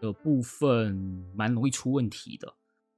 [0.00, 0.94] 的部分
[1.34, 2.54] 蛮容易出问题的，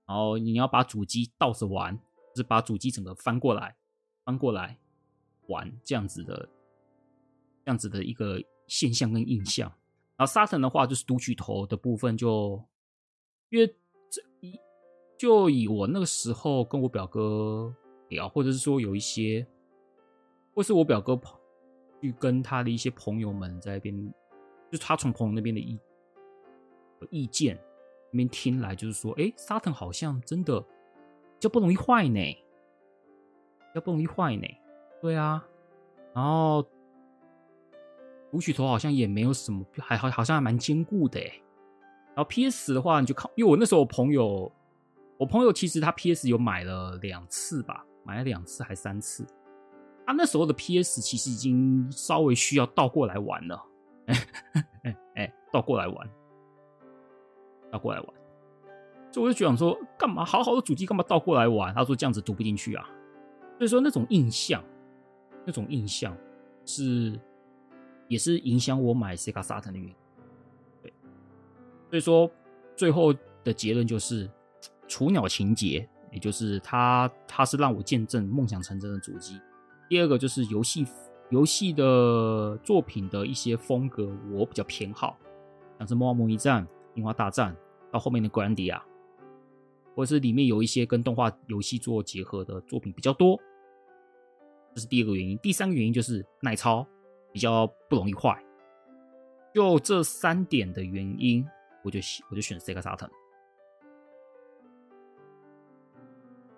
[0.06, 1.98] 然后你要把主机倒着玩。
[2.34, 3.74] 就是把主机整个翻过来，
[4.22, 4.78] 翻过来
[5.48, 6.48] 玩这样子的，
[7.64, 9.72] 这样子的一个现象跟印象。
[10.16, 12.62] 然后沙腾的话，就是读取头的部分就，
[13.50, 13.66] 因为
[14.10, 14.58] 这一
[15.18, 17.74] 就以我那个时候跟我表哥
[18.08, 19.46] 聊，或者是说有一些，
[20.54, 21.38] 或是我表哥跑
[22.00, 24.14] 去跟他的一些朋友们在那边，
[24.70, 25.78] 就他从朋友那边的意
[27.10, 27.56] 意见
[28.10, 30.64] 那边听来，就是说，哎，沙腾好像真的。
[31.38, 32.18] 就不容易坏呢，
[33.74, 34.46] 要不容易坏呢。
[35.06, 35.40] 对啊，
[36.12, 36.66] 然后
[38.32, 41.44] 读取头好像也没有什么，还好好像还蛮坚固的诶。
[42.08, 44.50] 然后 PS 的话，你就靠，因为我那时候我朋友，
[45.16, 49.24] 我朋友其实他 PS 有买了两次吧，买了两次还三次。
[50.04, 53.64] 他那时候的 PS 其实已经稍微需要倒过来玩了，
[54.82, 56.10] 哎 哎，倒过来玩，
[57.70, 58.08] 倒过来玩。
[59.12, 61.72] 所以我就想说，干嘛好好的主机干嘛倒过来玩？
[61.72, 62.84] 他说这样子读不进去啊。
[63.58, 64.62] 所以说那种印象，
[65.46, 66.14] 那种印象
[66.64, 67.18] 是
[68.08, 69.94] 也是影响我买 Sega Saturn 的原因。
[70.82, 70.92] 对，
[71.88, 72.30] 所以说
[72.76, 74.28] 最后的结论就是
[74.88, 79.40] 雏鸟情结，也就是它它是让我见证梦想成真的主机。
[79.88, 80.84] 第二个就是游戏
[81.30, 85.16] 游戏的作品的一些风格我比较偏好，
[85.78, 87.54] 像是《魔王模拟战》《樱花大战》
[87.92, 88.78] 到后面的《格兰迪亚》。
[89.94, 93.40] 或者是里面有一些跟动画游戏做结合的作品比较多，
[94.76, 95.38] 这是第二个原因。
[95.38, 96.86] 第三个原因就是耐操，
[97.32, 98.38] 比较不容易坏。
[99.54, 101.42] 就这三点的原因，
[101.82, 101.98] 我就
[102.28, 103.08] 我就选 Sega Saturn。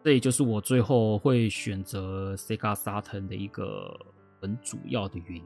[0.02, 3.96] 这也就是我最后会选择 Sega Saturn 的一个
[4.40, 5.44] 很主要的原因。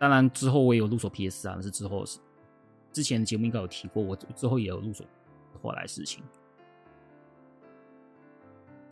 [0.00, 2.18] 当然之后我也有入手 PS 啊，那是之后是。
[2.90, 5.04] 之前的节目应该有提过，我之后也有入手
[5.62, 6.24] 后来事情。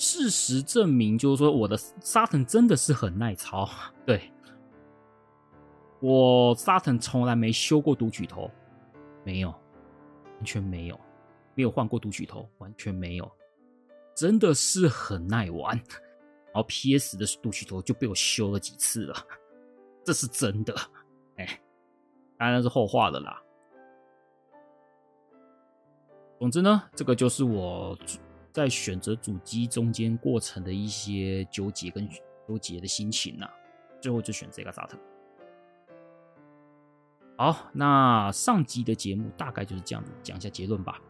[0.00, 3.68] 事实证明，就是说我的沙腾真的是很耐操。
[4.06, 4.32] 对，
[6.00, 8.50] 我沙腾从来没修过读取头，
[9.24, 10.98] 没有，完全没有，
[11.54, 13.30] 没有换过读取头，完全没有，
[14.16, 15.76] 真的是很耐玩。
[15.76, 19.14] 然后 PS 的读取头就被我修了几次了，
[20.02, 20.74] 这是真的。
[21.36, 21.60] 哎，
[22.38, 23.38] 当然是后话了啦。
[26.38, 27.94] 总之呢，这个就是我
[28.52, 32.08] 在选择主机中间过程的一些纠结跟
[32.48, 33.48] 纠结的心情呐、
[34.00, 34.98] 最后就选这个 SATA。
[37.36, 41.00] 好，那上集的节目大概就是这样子，讲一下结论吧。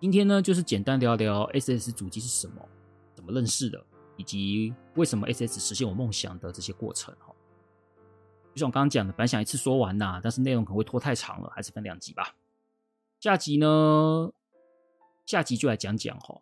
[0.00, 2.66] 今天呢，就是简单聊聊 SS 主机是什么，
[3.14, 3.84] 怎么认识的，
[4.16, 7.34] 以及为什么 SS 实现我梦想的这些过程哈。
[8.54, 12.34] 就像我刚刚讲的，本来想一次说完呐，但是内容可能会拖太长了，还是分两集吧。
[13.20, 14.30] 下集呢，
[15.26, 16.40] 下集就来讲讲哈，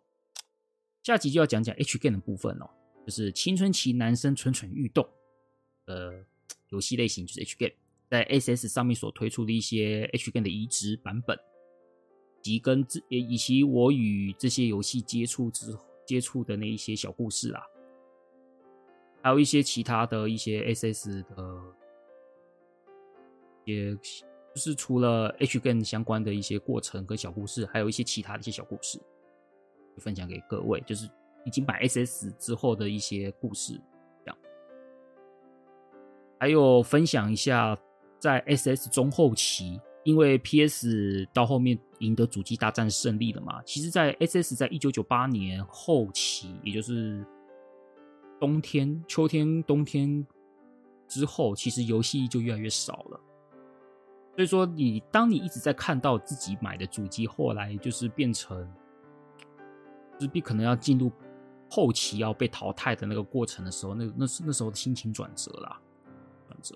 [1.03, 2.69] 下集就要讲讲 H game 的部分哦，
[3.05, 5.05] 就是青春期男生蠢蠢欲动
[5.85, 6.23] 的
[6.69, 7.73] 游戏类型，就是 H game。
[8.07, 11.37] 在 SS 上面所推出的一些 H game 的移植版本，
[12.43, 15.75] 及跟这以及我与这些游戏接触之
[16.05, 17.65] 接触的那一些小故事啦，
[19.23, 21.61] 还有一些其他的一些 SS 的，
[23.65, 23.97] 也
[24.55, 28.97] 就是除了 H 跟相关的一些过程跟小故事，还有一些其他的一些小故事，
[29.97, 31.07] 分享给各位，就是
[31.45, 33.73] 已经买 SS 之后的一些故事，
[34.23, 34.37] 这样，
[36.39, 37.77] 还有分享一下。
[38.17, 47.23] 在 SS 中后期，因为 PS 到后面赢得主机大战胜利了嘛，其实，在 SS 在一九九八年后期，也就是
[48.39, 50.25] 冬天、秋天、冬天
[51.07, 53.19] 之后，其实游戏就越来越少了。
[54.35, 58.69] 所以说，你当你一直在看到自己买的主机后来就是变成，
[60.15, 61.09] 就是必可能要进入
[61.69, 65.79] 后期要被淘汰的那个过程的时候，那那是那时候的心情转折啦，
[66.49, 66.75] 转折。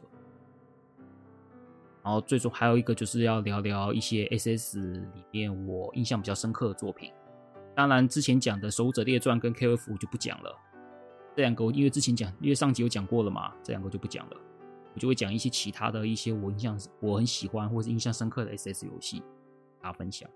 [2.02, 4.80] 然后最终还有一个就是要聊聊一些 SS
[5.14, 7.12] 里面我印象比较深刻的作品。
[7.76, 10.58] 当然之前讲的《守护者列传》跟 KOF 我就不讲了，
[11.36, 14.38] 这两个因为之前讲，因为上集有讲过了嘛，这两个就不讲了。
[14.94, 19.24] 我就会讲一些其他的一些我印象我很喜欢或是印象深刻的 SS 游戏，
[19.82, 20.30] 大家分享。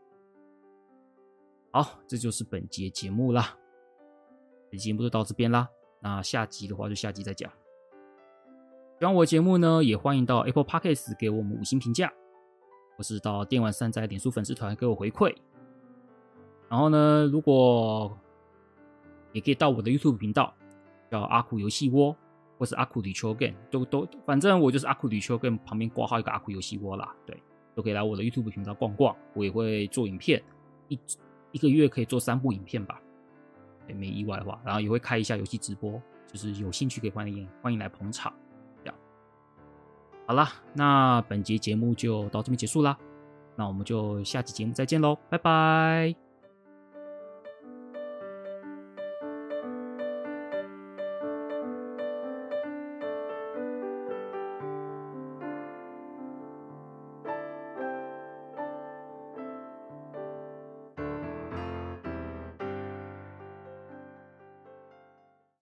[1.72, 3.58] 好，这就是本节节目啦，
[4.70, 5.68] 本节目就到这边啦。
[6.02, 7.52] 那下集的话就下集再讲。
[9.00, 12.14] 喜欢我的节目呢，也欢迎到 Apple Podcast 给我们五星评价，
[12.96, 15.36] 或是到电玩善哉脸书粉丝团给我回馈。
[16.70, 18.18] 然后呢，如果
[19.32, 20.54] 也可以到我的 YouTube 频道，
[21.10, 22.16] 叫阿酷游戏窝，
[22.58, 27.14] 或是阿酷垒球 game，都都，反正我就是阿酷垒球 game 旁边挂号一个阿酷游戏窝啦。
[27.26, 27.42] 对，
[27.76, 30.42] 都可以来我的 YouTube 频道逛逛，我也会做影片，
[30.88, 31.00] 一
[31.52, 33.00] 一个月可以做三部影片吧，
[33.88, 38.34] 没意外的话，然后也会开一下游戏直播，就是有兴趣可以欢迎欢迎来捧场。
[38.84, 38.96] 这样
[40.26, 42.98] 好啦，那本节节目就到这边结束啦，
[43.56, 46.23] 那我们就下期节目再见喽，拜拜。